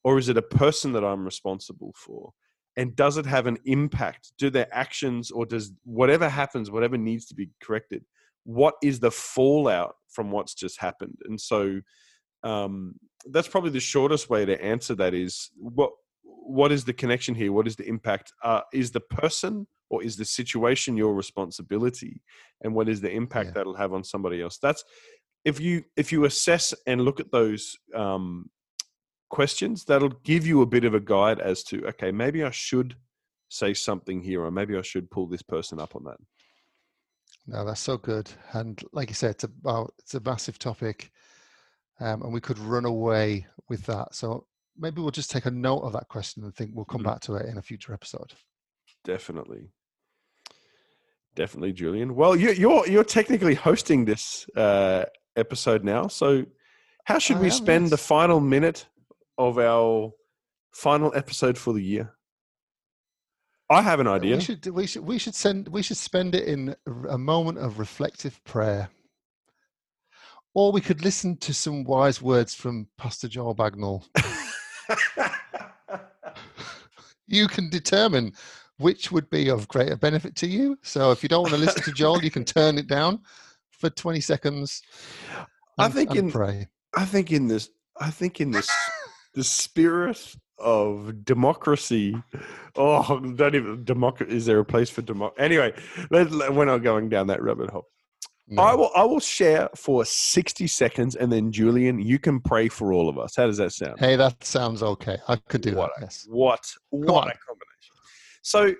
or 0.05 0.19
is 0.19 0.29
it 0.29 0.37
a 0.37 0.43
person 0.43 0.93
that 0.93 1.05
I'm 1.05 1.25
responsible 1.25 1.95
for? 1.97 2.33
And 2.79 2.97
does 2.97 3.19
it 3.19 3.27
have 3.27 3.47
an 3.47 3.59
impact? 3.67 4.33
Do 4.39 4.49
their 4.49 4.69
actions 4.73 5.31
or 5.31 5.45
does 5.45 5.73
whatever 5.85 6.29
happens 6.29 6.71
whatever 6.71 6.97
needs 6.97 7.27
to 7.27 7.35
be 7.35 7.51
corrected 7.63 8.05
what 8.49 8.77
is 8.83 8.99
the 8.99 9.11
fallout 9.11 9.95
from 10.09 10.31
what's 10.31 10.55
just 10.55 10.81
happened? 10.81 11.19
And 11.27 11.39
so 11.39 11.83
um, 12.43 12.95
that's 13.31 13.47
probably 13.47 13.71
the 13.71 13.79
shortest 13.81 14.31
way 14.31 14.47
to 14.47 14.65
answer 14.65 14.95
that 14.95 15.13
is 15.13 15.51
what 15.57 15.91
what 16.23 16.73
is 16.73 16.87
the 16.87 16.95
connection 16.95 17.35
here? 17.35 17.53
What 17.53 17.67
is 17.67 17.77
the 17.77 17.87
impact? 17.87 18.33
Uh, 18.43 18.63
is 18.73 18.91
the 18.91 19.01
person 19.01 19.67
or 19.91 20.03
is 20.03 20.17
the 20.17 20.25
situation 20.25 20.97
your 20.97 21.15
responsibility? 21.15 22.23
And 22.63 22.75
what 22.75 22.89
is 22.89 23.03
the 23.03 23.11
impact 23.11 23.49
Yeah. 23.49 23.53
that'll 23.57 23.77
have 23.77 23.93
on 23.93 24.03
somebody 24.03 24.41
else? 24.41 24.57
That's 24.57 24.83
if 25.45 25.61
you 25.61 25.85
if 25.95 26.11
you 26.11 26.25
assess 26.25 26.73
and 26.87 27.03
look 27.03 27.21
at 27.21 27.31
those 27.31 27.77
um, 27.95 28.49
questions 29.29 29.85
that'll 29.85 30.09
give 30.25 30.47
you 30.47 30.63
a 30.63 30.67
bit 30.67 30.85
of 30.85 30.95
a 30.95 31.01
guide 31.01 31.39
as 31.41 31.63
to 31.63 31.87
okay 31.87 32.11
maybe 32.11 32.43
i 32.43 32.51
should 32.51 32.97
say 33.49 33.75
something 33.75 34.21
here 34.23 34.43
or 34.43 34.51
maybe 34.51 34.77
i 34.77 34.83
should 34.83 35.11
pull 35.11 35.27
this 35.27 35.43
person 35.43 35.79
up 35.81 35.95
on 35.97 36.05
that 36.05 36.19
No, 37.47 37.65
that's 37.65 37.81
so 37.81 37.97
good. 37.97 38.31
And 38.53 38.83
like 38.93 39.09
you 39.09 39.15
said, 39.15 39.31
it's 39.31 39.45
about 39.45 39.95
it's 40.01 40.15
a 40.15 40.21
massive 40.21 40.59
topic, 40.59 41.11
um, 41.99 42.21
and 42.23 42.33
we 42.33 42.43
could 42.43 42.59
run 42.59 42.85
away 42.85 43.47
with 43.71 43.87
that. 43.87 44.15
So 44.15 44.47
maybe 44.77 45.01
we'll 45.01 45.11
just 45.21 45.31
take 45.31 45.47
a 45.47 45.51
note 45.51 45.81
of 45.81 45.93
that 45.95 46.09
question 46.09 46.45
and 46.45 46.55
think 46.55 46.73
we'll 46.75 46.85
come 46.85 47.01
Mhm. 47.01 47.05
back 47.11 47.21
to 47.23 47.37
it 47.37 47.47
in 47.47 47.57
a 47.57 47.63
future 47.63 47.95
episode. 47.95 48.35
definitely 49.05 49.71
definitely 51.35 51.73
julian 51.73 52.15
well 52.15 52.35
you, 52.37 52.51
you're 52.53 52.87
you're 52.89 53.05
technically 53.19 53.55
hosting 53.55 54.05
this 54.05 54.47
uh, 54.57 55.05
episode 55.37 55.85
now 55.85 56.09
so 56.09 56.45
how 57.05 57.19
should 57.19 57.37
I 57.39 57.41
we 57.47 57.51
spend 57.51 57.91
the 57.91 57.97
final 57.97 58.41
minute 58.41 58.87
of 59.39 59.59
our 59.59 60.13
final 60.75 61.13
episode 61.15 61.57
for 61.57 61.73
the 61.73 61.83
year 61.83 62.13
i 63.71 63.81
have 63.81 64.01
an 64.01 64.07
idea 64.07 64.37
We 64.37 64.43
should 64.43 64.67
we 64.67 64.87
should 64.87 65.05
we 65.05 65.19
should 65.19 65.35
send 65.35 65.69
we 65.69 65.83
should 65.83 65.97
spend 65.97 66.35
it 66.35 66.47
in 66.49 66.75
a- 67.09 67.19
moment 67.19 67.59
of 67.59 67.79
reflective 67.79 68.43
prayer. 68.45 68.91
Or 70.55 70.73
we 70.73 70.81
could 70.81 71.05
listen 71.05 71.37
to 71.39 71.53
some 71.55 71.85
wise 71.85 72.21
words 72.23 72.55
from 72.55 72.89
Pastor 72.97 73.29
Joel 73.29 73.55
Bagnall. 73.55 74.03
you 77.29 77.47
can 77.47 77.69
determine 77.69 78.33
which 78.79 79.13
would 79.13 79.29
be 79.31 79.51
of 79.51 79.69
greater 79.69 79.97
benefit 79.97 80.35
to 80.37 80.47
you. 80.47 80.79
So 80.83 81.13
if 81.13 81.23
you 81.23 81.29
don't 81.29 81.43
want 81.43 81.55
to 81.55 81.61
listen 81.61 81.83
to 81.83 81.93
Joel, 81.93 82.23
you 82.25 82.31
can 82.31 82.45
turn 82.45 82.79
it 82.79 82.87
down 82.87 83.21
for 83.71 83.91
20 83.91 84.21
seconds. 84.21 84.83
I 85.79 85.89
think 85.89 86.11
and 86.11 86.19
in 86.19 86.31
pray. 86.33 86.67
I 86.97 87.05
think 87.05 87.31
in 87.31 87.47
this 87.47 87.69
I 88.01 88.11
think 88.11 88.41
in 88.41 88.51
this 88.51 88.69
the 89.39 89.45
spirit 89.45 90.35
of 90.59 91.25
democracy. 91.25 92.21
Oh, 92.75 93.21
don't 93.21 93.55
even 93.55 93.85
democracy. 93.85 94.37
Is 94.37 94.47
there 94.47 94.59
a 94.59 94.65
place 94.65 94.91
for 94.91 95.03
democracy? 95.03 95.41
Anyway, 95.45 95.73
let, 96.11 96.33
let- 96.33 96.53
we're 96.53 96.65
not 96.65 96.79
going 96.79 97.09
down 97.09 97.29
that 97.29 97.41
rabbit 97.41 97.71
hole. 97.71 97.87
No. 98.49 98.63
I 98.63 98.75
will. 98.75 98.91
I 98.97 99.05
will 99.05 99.21
share 99.21 99.69
for 99.77 100.05
sixty 100.07 100.67
seconds, 100.67 101.17
and 101.17 101.31
then 101.31 101.53
Julian, 101.53 102.01
you 102.01 102.19
can 102.19 102.41
pray 102.41 102.69
for 102.69 102.95
all 102.95 103.07
of 103.09 103.19
us. 103.19 103.37
How 103.37 103.47
does 103.47 103.59
that 103.59 103.73
sound? 103.73 104.01
Hey, 104.01 104.17
that 104.17 104.43
sounds 104.43 104.83
okay. 104.83 105.19
I 105.29 105.37
could 105.37 105.61
do 105.61 105.75
What 105.77 105.93
that. 105.99 106.07
Yes. 106.07 106.27
What? 106.31 106.65
What 106.89 107.29
a 107.29 107.37
combination! 107.47 107.95
So, 108.41 108.75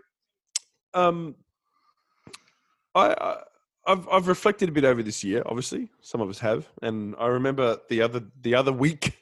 um, 0.95 1.35
I, 2.95 3.15
I 3.21 3.43
I've 3.87 4.09
I've 4.09 4.27
reflected 4.27 4.71
a 4.71 4.73
bit 4.73 4.85
over 4.85 5.03
this 5.03 5.23
year. 5.23 5.43
Obviously, 5.45 5.91
some 6.01 6.23
of 6.23 6.31
us 6.31 6.39
have, 6.39 6.67
and 6.81 7.15
I 7.19 7.27
remember 7.27 7.77
the 7.91 8.01
other 8.01 8.23
the 8.41 8.55
other 8.55 8.73
week, 8.73 9.19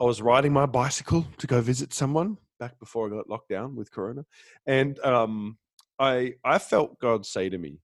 I 0.00 0.04
was 0.04 0.20
riding 0.20 0.52
my 0.52 0.66
bicycle 0.66 1.26
to 1.38 1.46
go 1.46 1.60
visit 1.60 1.94
someone 1.94 2.36
back 2.60 2.78
before 2.78 3.06
I 3.06 3.16
got 3.16 3.28
locked 3.28 3.48
down 3.48 3.76
with 3.76 3.90
Corona, 3.90 4.24
and 4.66 4.98
um, 5.00 5.58
I 5.98 6.34
I 6.44 6.58
felt 6.58 6.98
God 6.98 7.24
say 7.24 7.48
to 7.48 7.58
me, 7.58 7.80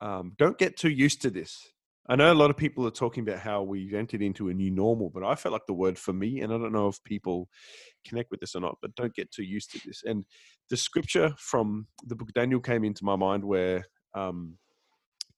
um, 0.00 0.32
"Don't 0.38 0.58
get 0.58 0.76
too 0.76 0.90
used 0.90 1.22
to 1.22 1.30
this." 1.30 1.72
I 2.10 2.16
know 2.16 2.32
a 2.32 2.34
lot 2.34 2.48
of 2.48 2.56
people 2.56 2.86
are 2.86 2.90
talking 2.90 3.22
about 3.22 3.40
how 3.40 3.62
we've 3.62 3.92
entered 3.92 4.22
into 4.22 4.48
a 4.48 4.54
new 4.54 4.70
normal, 4.70 5.10
but 5.10 5.22
I 5.22 5.34
felt 5.34 5.52
like 5.52 5.66
the 5.66 5.74
word 5.74 5.98
for 5.98 6.14
me, 6.14 6.40
and 6.40 6.52
I 6.52 6.56
don't 6.56 6.72
know 6.72 6.88
if 6.88 7.02
people 7.04 7.48
connect 8.06 8.30
with 8.30 8.40
this 8.40 8.54
or 8.54 8.60
not, 8.60 8.78
but 8.80 8.94
don't 8.94 9.14
get 9.14 9.30
too 9.30 9.42
used 9.42 9.70
to 9.72 9.80
this. 9.86 10.02
And 10.04 10.24
the 10.70 10.76
scripture 10.76 11.34
from 11.36 11.86
the 12.06 12.16
book 12.16 12.28
of 12.30 12.34
Daniel 12.34 12.60
came 12.60 12.84
into 12.84 13.04
my 13.04 13.16
mind 13.16 13.44
where 13.44 13.84
um, 14.14 14.56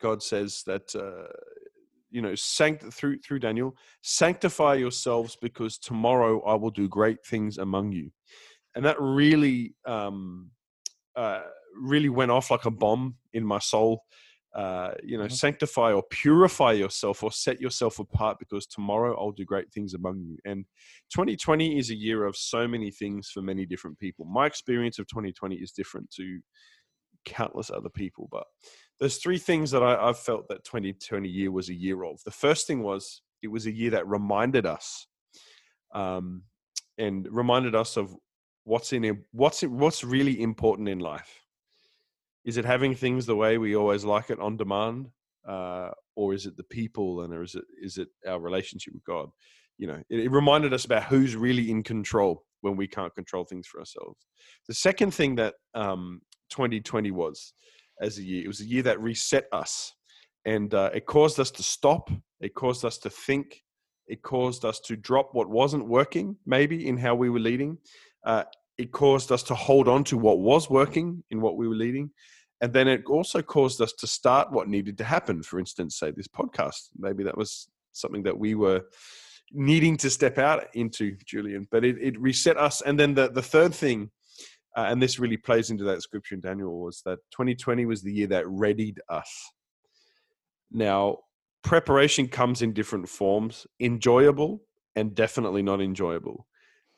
God 0.00 0.22
says 0.22 0.62
that 0.66 0.94
uh, 0.94 1.32
you 2.10 2.22
know 2.22 2.34
sanct- 2.34 2.92
through 2.92 3.18
through 3.20 3.40
Daniel, 3.40 3.76
sanctify 4.02 4.74
yourselves 4.74 5.36
because 5.40 5.78
tomorrow 5.78 6.42
I 6.44 6.54
will 6.54 6.70
do 6.70 6.88
great 6.88 7.24
things 7.24 7.58
among 7.58 7.92
you, 7.92 8.10
and 8.74 8.84
that 8.84 9.00
really 9.00 9.74
um, 9.86 10.50
uh, 11.16 11.42
really 11.80 12.08
went 12.08 12.30
off 12.30 12.50
like 12.50 12.64
a 12.66 12.70
bomb 12.70 13.16
in 13.32 13.44
my 13.44 13.58
soul. 13.58 14.04
Uh, 14.52 14.94
you 15.04 15.16
know, 15.16 15.26
Mhm. 15.26 15.32
sanctify 15.32 15.92
or 15.92 16.02
purify 16.10 16.72
yourself 16.72 17.22
or 17.22 17.30
set 17.30 17.60
yourself 17.60 18.00
apart 18.00 18.36
because 18.40 18.66
tomorrow 18.66 19.16
I'll 19.16 19.30
do 19.30 19.44
great 19.44 19.70
things 19.72 19.94
among 19.94 20.22
you. 20.22 20.38
And 20.44 20.66
2020 21.14 21.78
is 21.78 21.90
a 21.90 21.94
year 21.94 22.26
of 22.26 22.36
so 22.36 22.66
many 22.66 22.90
things 22.90 23.30
for 23.30 23.42
many 23.42 23.64
different 23.64 24.00
people. 24.00 24.24
My 24.24 24.46
experience 24.46 24.98
of 24.98 25.06
2020 25.06 25.54
is 25.54 25.70
different 25.70 26.10
to 26.16 26.40
countless 27.24 27.70
other 27.70 27.90
people, 27.90 28.28
but 28.32 28.44
there's 29.00 29.16
three 29.16 29.38
things 29.38 29.70
that 29.70 29.82
I, 29.82 30.08
I've 30.08 30.18
felt 30.18 30.48
that 30.48 30.64
2020 30.64 31.28
year 31.28 31.50
was 31.50 31.70
a 31.70 31.74
year 31.74 32.04
of. 32.04 32.22
The 32.24 32.30
first 32.30 32.66
thing 32.66 32.82
was 32.82 33.22
it 33.42 33.48
was 33.48 33.66
a 33.66 33.72
year 33.72 33.90
that 33.90 34.06
reminded 34.06 34.66
us, 34.66 35.06
um, 35.94 36.42
and 36.98 37.26
reminded 37.30 37.74
us 37.74 37.96
of 37.96 38.14
what's 38.64 38.92
in 38.92 39.24
what's 39.32 39.62
what's 39.62 40.04
really 40.04 40.42
important 40.42 40.88
in 40.88 40.98
life. 40.98 41.40
Is 42.44 42.58
it 42.58 42.64
having 42.64 42.94
things 42.94 43.26
the 43.26 43.36
way 43.36 43.58
we 43.58 43.74
always 43.74 44.04
like 44.04 44.30
it 44.30 44.38
on 44.38 44.56
demand, 44.56 45.08
uh, 45.48 45.90
or 46.14 46.34
is 46.34 46.44
it 46.46 46.56
the 46.56 46.64
people, 46.64 47.22
and 47.22 47.32
or 47.32 47.42
is 47.42 47.54
it 47.54 47.64
is 47.82 47.96
it 47.96 48.08
our 48.28 48.38
relationship 48.38 48.92
with 48.92 49.04
God? 49.04 49.30
You 49.78 49.86
know, 49.86 50.02
it, 50.10 50.20
it 50.20 50.30
reminded 50.30 50.74
us 50.74 50.84
about 50.84 51.04
who's 51.04 51.36
really 51.36 51.70
in 51.70 51.82
control 51.82 52.44
when 52.60 52.76
we 52.76 52.86
can't 52.86 53.14
control 53.14 53.44
things 53.44 53.66
for 53.66 53.80
ourselves. 53.80 54.26
The 54.68 54.74
second 54.74 55.14
thing 55.14 55.36
that 55.36 55.54
um, 55.74 56.20
2020 56.50 57.10
was 57.12 57.54
as 58.00 58.18
a 58.18 58.22
year, 58.22 58.44
it 58.44 58.48
was 58.48 58.60
a 58.60 58.66
year 58.66 58.82
that 58.82 59.00
reset 59.00 59.46
us, 59.52 59.92
and 60.44 60.72
uh, 60.74 60.90
it 60.94 61.06
caused 61.06 61.38
us 61.38 61.50
to 61.52 61.62
stop. 61.62 62.10
It 62.40 62.54
caused 62.54 62.84
us 62.84 62.98
to 62.98 63.10
think. 63.10 63.62
It 64.06 64.22
caused 64.22 64.64
us 64.64 64.80
to 64.80 64.96
drop 64.96 65.34
what 65.34 65.48
wasn't 65.48 65.86
working, 65.86 66.36
maybe 66.44 66.88
in 66.88 66.96
how 66.96 67.14
we 67.14 67.30
were 67.30 67.38
leading. 67.38 67.78
Uh, 68.24 68.44
it 68.78 68.92
caused 68.92 69.30
us 69.30 69.42
to 69.44 69.54
hold 69.54 69.88
on 69.88 70.04
to 70.04 70.16
what 70.16 70.38
was 70.38 70.70
working 70.70 71.22
in 71.30 71.40
what 71.40 71.56
we 71.56 71.68
were 71.68 71.74
leading. 71.74 72.10
And 72.60 72.72
then 72.72 72.88
it 72.88 73.04
also 73.06 73.40
caused 73.42 73.80
us 73.80 73.92
to 73.94 74.06
start 74.06 74.52
what 74.52 74.68
needed 74.68 74.98
to 74.98 75.04
happen. 75.04 75.42
For 75.42 75.58
instance, 75.58 75.98
say 75.98 76.10
this 76.10 76.28
podcast. 76.28 76.88
Maybe 76.98 77.22
that 77.24 77.36
was 77.36 77.68
something 77.92 78.22
that 78.24 78.38
we 78.38 78.54
were 78.54 78.82
needing 79.52 79.96
to 79.98 80.10
step 80.10 80.38
out 80.38 80.66
into, 80.74 81.16
Julian. 81.24 81.68
But 81.70 81.84
it, 81.84 81.96
it 82.00 82.20
reset 82.20 82.56
us. 82.56 82.80
And 82.82 82.98
then 82.98 83.14
the, 83.14 83.30
the 83.30 83.42
third 83.42 83.74
thing, 83.74 84.10
uh, 84.76 84.86
and 84.88 85.02
this 85.02 85.18
really 85.18 85.36
plays 85.36 85.70
into 85.70 85.84
that 85.84 86.02
scripture 86.02 86.34
in 86.34 86.40
Daniel, 86.40 86.80
was 86.80 87.02
that 87.04 87.18
2020 87.32 87.86
was 87.86 88.02
the 88.02 88.12
year 88.12 88.26
that 88.28 88.48
readied 88.48 89.00
us. 89.08 89.30
Now, 90.70 91.18
preparation 91.62 92.28
comes 92.28 92.62
in 92.62 92.72
different 92.72 93.08
forms 93.08 93.66
enjoyable 93.80 94.62
and 94.96 95.14
definitely 95.14 95.62
not 95.62 95.80
enjoyable. 95.80 96.46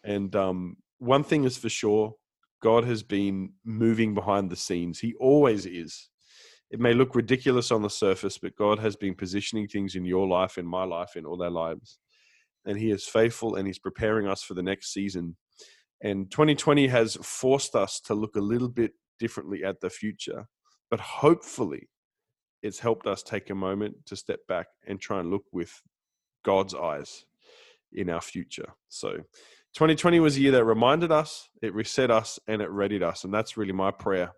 And 0.04 0.34
um, 0.36 0.76
one 0.98 1.24
thing 1.24 1.44
is 1.44 1.56
for 1.56 1.68
sure 1.68 2.14
God 2.62 2.84
has 2.84 3.02
been 3.02 3.52
moving 3.64 4.14
behind 4.14 4.50
the 4.50 4.56
scenes. 4.56 5.00
He 5.00 5.14
always 5.14 5.66
is. 5.66 6.10
It 6.70 6.80
may 6.80 6.94
look 6.94 7.14
ridiculous 7.14 7.70
on 7.70 7.82
the 7.82 7.90
surface, 7.90 8.38
but 8.38 8.56
God 8.56 8.78
has 8.78 8.96
been 8.96 9.14
positioning 9.14 9.68
things 9.68 9.94
in 9.94 10.06
your 10.06 10.26
life, 10.26 10.56
in 10.56 10.66
my 10.66 10.84
life, 10.84 11.16
in 11.16 11.26
all 11.26 11.42
our 11.42 11.50
lives. 11.50 11.98
And 12.64 12.78
He 12.78 12.90
is 12.90 13.06
faithful 13.06 13.56
and 13.56 13.66
He's 13.66 13.78
preparing 13.78 14.26
us 14.26 14.42
for 14.42 14.54
the 14.54 14.62
next 14.62 14.92
season. 14.92 15.36
And 16.02 16.30
2020 16.30 16.88
has 16.88 17.16
forced 17.22 17.76
us 17.76 18.00
to 18.00 18.14
look 18.14 18.34
a 18.36 18.40
little 18.40 18.68
bit 18.68 18.92
differently 19.20 19.64
at 19.64 19.80
the 19.80 19.88
future, 19.88 20.46
but 20.90 20.98
hopefully 20.98 21.88
it's 22.62 22.80
helped 22.80 23.06
us 23.06 23.22
take 23.22 23.50
a 23.50 23.54
moment 23.54 23.94
to 24.06 24.16
step 24.16 24.40
back 24.48 24.66
and 24.86 25.00
try 25.00 25.20
and 25.20 25.30
look 25.30 25.44
with 25.52 25.80
God's 26.44 26.74
eyes 26.74 27.24
in 27.92 28.10
our 28.10 28.20
future. 28.20 28.74
So 28.88 29.12
2020 29.74 30.18
was 30.18 30.36
a 30.36 30.40
year 30.40 30.52
that 30.52 30.64
reminded 30.64 31.12
us, 31.12 31.48
it 31.62 31.74
reset 31.74 32.10
us, 32.10 32.38
and 32.48 32.60
it 32.60 32.70
readied 32.70 33.02
us. 33.02 33.22
And 33.24 33.32
that's 33.32 33.56
really 33.56 33.72
my 33.72 33.92
prayer 33.92 34.32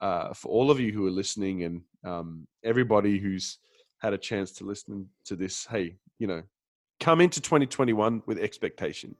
uh, 0.00 0.32
for 0.32 0.48
all 0.48 0.70
of 0.70 0.78
you 0.78 0.92
who 0.92 1.06
are 1.06 1.12
listening 1.12 1.64
and 1.64 1.82
um, 2.04 2.46
everybody 2.64 3.18
who's 3.18 3.58
had 3.98 4.12
a 4.12 4.18
chance 4.18 4.52
to 4.52 4.64
listen 4.64 5.08
to 5.24 5.34
this. 5.34 5.66
Hey, 5.66 5.96
you 6.18 6.26
know, 6.26 6.42
come 7.00 7.20
into 7.20 7.40
2021 7.40 8.22
with 8.26 8.38
expectation 8.38 9.16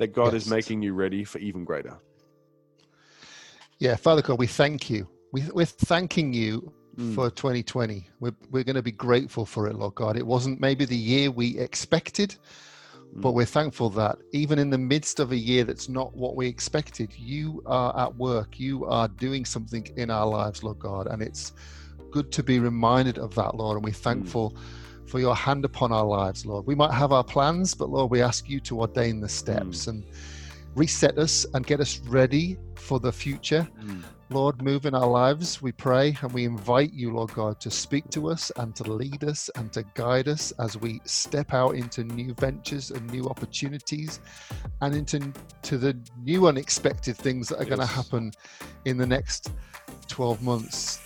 that 0.00 0.14
God 0.14 0.32
is 0.32 0.48
making 0.48 0.80
you 0.82 0.94
ready 0.94 1.24
for 1.24 1.38
even 1.38 1.62
greater. 1.62 1.98
Yeah, 3.78 3.96
Father 3.96 4.22
God, 4.22 4.38
we 4.38 4.46
thank 4.46 4.88
you. 4.88 5.06
We, 5.30 5.44
we're 5.52 5.66
thanking 5.66 6.32
you 6.32 6.72
Mm. 6.96 7.14
for 7.14 7.30
2020. 7.30 8.08
We're, 8.18 8.34
we're 8.50 8.64
going 8.64 8.74
to 8.74 8.82
be 8.82 8.90
grateful 8.90 9.46
for 9.46 9.68
it, 9.68 9.76
Lord 9.76 9.94
God. 9.94 10.16
It 10.16 10.26
wasn't 10.26 10.60
maybe 10.60 10.84
the 10.84 10.96
year 10.96 11.30
we 11.30 11.56
expected, 11.56 12.34
but 13.14 13.30
Mm. 13.30 13.34
we're 13.34 13.44
thankful 13.44 13.90
that 13.90 14.18
even 14.32 14.58
in 14.58 14.70
the 14.70 14.78
midst 14.78 15.20
of 15.20 15.30
a 15.30 15.36
year 15.36 15.62
that's 15.62 15.88
not 15.88 16.16
what 16.16 16.34
we 16.34 16.48
expected, 16.48 17.12
you 17.16 17.62
are 17.64 17.96
at 17.96 18.16
work. 18.16 18.58
You 18.58 18.86
are 18.86 19.06
doing 19.06 19.44
something 19.44 19.86
in 19.96 20.10
our 20.10 20.26
lives, 20.26 20.64
Lord 20.64 20.80
God. 20.80 21.06
And 21.06 21.22
it's 21.22 21.52
good 22.10 22.32
to 22.32 22.42
be 22.42 22.58
reminded 22.58 23.18
of 23.18 23.36
that, 23.36 23.54
Lord. 23.54 23.76
And 23.76 23.84
we're 23.84 23.92
thankful 23.92 24.56
for 25.10 25.18
your 25.18 25.34
hand 25.34 25.64
upon 25.64 25.92
our 25.92 26.04
lives, 26.04 26.46
Lord. 26.46 26.66
We 26.66 26.76
might 26.76 26.92
have 26.92 27.10
our 27.12 27.24
plans, 27.24 27.74
but 27.74 27.90
Lord, 27.90 28.10
we 28.10 28.22
ask 28.22 28.48
you 28.48 28.60
to 28.60 28.80
ordain 28.80 29.20
the 29.20 29.28
steps 29.28 29.88
and 29.88 30.04
reset 30.76 31.18
us 31.18 31.44
and 31.52 31.66
get 31.66 31.80
us 31.80 31.98
ready 32.06 32.56
for 32.76 33.00
the 33.00 33.10
future. 33.10 33.68
Mm. 33.82 34.04
Lord, 34.32 34.62
move 34.62 34.86
in 34.86 34.94
our 34.94 35.08
lives, 35.08 35.60
we 35.60 35.72
pray, 35.72 36.16
and 36.22 36.30
we 36.30 36.44
invite 36.44 36.92
you, 36.92 37.12
Lord 37.12 37.32
God, 37.32 37.60
to 37.62 37.70
speak 37.70 38.08
to 38.10 38.30
us 38.30 38.52
and 38.56 38.76
to 38.76 38.84
lead 38.84 39.24
us 39.24 39.50
and 39.56 39.72
to 39.72 39.82
guide 39.94 40.28
us 40.28 40.52
as 40.60 40.76
we 40.76 41.00
step 41.04 41.52
out 41.52 41.74
into 41.74 42.04
new 42.04 42.32
ventures 42.34 42.92
and 42.92 43.10
new 43.10 43.28
opportunities 43.28 44.20
and 44.82 44.94
into 44.94 45.32
to 45.62 45.76
the 45.76 45.98
new 46.22 46.46
unexpected 46.46 47.16
things 47.16 47.48
that 47.48 47.60
are 47.60 47.64
going 47.64 47.80
to 47.80 47.86
happen 47.86 48.30
in 48.84 48.96
the 48.96 49.06
next 49.06 49.50
12 50.06 50.40
months. 50.40 51.00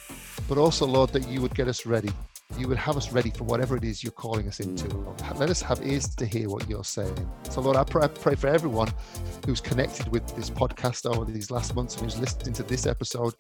But 0.47 0.59
also, 0.59 0.85
Lord, 0.87 1.09
that 1.15 1.27
you 1.27 1.41
would 1.41 1.55
get 1.55 1.69
us 1.69 1.87
ready. 1.87 2.11
You 2.57 2.69
would 2.69 2.79
have 2.79 2.97
us 2.97 3.11
ready 3.13 3.31
for 3.31 3.45
whatever 3.45 3.77
it 3.77 3.85
is 3.85 4.03
you're 4.03 4.13
calling 4.13 4.47
us 4.47 4.61
into. 4.61 4.87
Mm. 4.87 5.39
Let 5.39 5.51
us 5.51 5.61
have 5.63 5.85
ears 5.85 6.15
to 6.17 6.27
hear 6.27 6.49
what 6.49 6.69
you're 6.69 6.85
saying. 6.85 7.31
So, 7.51 7.61
Lord, 7.61 7.77
I 7.77 7.85
pray, 7.85 8.05
I 8.05 8.09
pray 8.09 8.35
for 8.37 8.47
everyone 8.47 8.93
who's 9.45 9.61
connected 9.61 10.09
with 10.09 10.27
this 10.37 10.51
podcast 10.51 11.07
over 11.07 11.31
these 11.31 11.51
last 11.51 11.75
months 11.75 11.97
and 11.97 12.05
who's 12.05 12.19
listening 12.19 12.55
to 12.55 12.63
this 12.63 12.87
episode. 12.87 13.35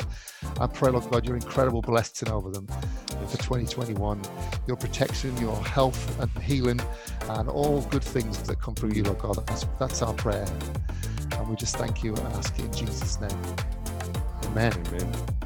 I 0.61 0.66
pray, 0.66 0.90
Lord 0.90 1.09
God, 1.11 1.27
your 1.27 1.37
incredible 1.37 1.81
blessing 1.81 2.29
over 2.31 2.50
them 2.50 2.66
for 2.66 3.37
2021, 3.38 4.20
your 4.66 4.77
protection, 4.77 5.37
your 5.38 5.57
health 5.64 6.20
and 6.20 6.31
healing, 6.42 6.81
and 7.31 7.48
all 7.48 7.83
good 7.83 8.05
things 8.05 8.42
that 8.42 8.61
come 8.61 8.74
from 8.74 8.92
you, 8.92 9.05
Lord 9.05 9.18
God. 9.18 9.46
That's, 9.46 9.64
that's 9.79 10.03
our 10.03 10.14
prayer. 10.14 10.46
And 11.33 11.48
we 11.48 11.57
just 11.57 11.77
thank 11.77 12.03
you 12.03 12.14
and 12.14 12.27
ask 12.35 12.59
it 12.59 12.64
in 12.64 12.72
Jesus' 12.72 13.20
name. 13.20 13.31
Amen. 14.44 14.72
Amen. 14.88 15.43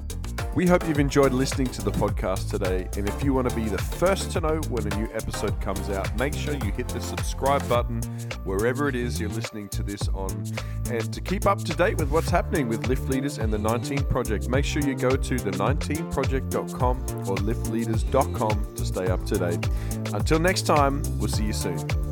We 0.54 0.66
hope 0.66 0.88
you've 0.88 0.98
enjoyed 0.98 1.32
listening 1.32 1.68
to 1.68 1.82
the 1.82 1.92
podcast 1.92 2.50
today. 2.50 2.88
And 2.96 3.08
if 3.08 3.22
you 3.22 3.32
want 3.32 3.48
to 3.48 3.54
be 3.54 3.68
the 3.68 3.78
first 3.78 4.32
to 4.32 4.40
know 4.40 4.60
when 4.68 4.90
a 4.92 4.96
new 4.96 5.08
episode 5.14 5.60
comes 5.60 5.88
out, 5.90 6.16
make 6.18 6.34
sure 6.34 6.54
you 6.54 6.72
hit 6.72 6.88
the 6.88 7.00
subscribe 7.00 7.66
button 7.68 8.02
wherever 8.44 8.88
it 8.88 8.96
is 8.96 9.20
you're 9.20 9.28
listening 9.30 9.68
to 9.70 9.82
this 9.82 10.08
on. 10.08 10.30
And 10.90 11.12
to 11.12 11.20
keep 11.20 11.46
up 11.46 11.58
to 11.58 11.74
date 11.74 11.98
with 11.98 12.10
what's 12.10 12.30
happening 12.30 12.68
with 12.68 12.88
Lift 12.88 13.08
Leaders 13.08 13.38
and 13.38 13.52
the 13.52 13.58
19 13.58 14.04
Project, 14.04 14.48
make 14.48 14.64
sure 14.64 14.82
you 14.82 14.94
go 14.94 15.10
to 15.10 15.34
the19project.com 15.36 17.00
or 17.28 17.36
liftleaders.com 17.36 18.74
to 18.74 18.84
stay 18.84 19.06
up 19.08 19.24
to 19.26 19.38
date. 19.38 19.68
Until 20.12 20.38
next 20.38 20.62
time, 20.62 21.02
we'll 21.18 21.28
see 21.28 21.44
you 21.44 21.52
soon. 21.52 22.07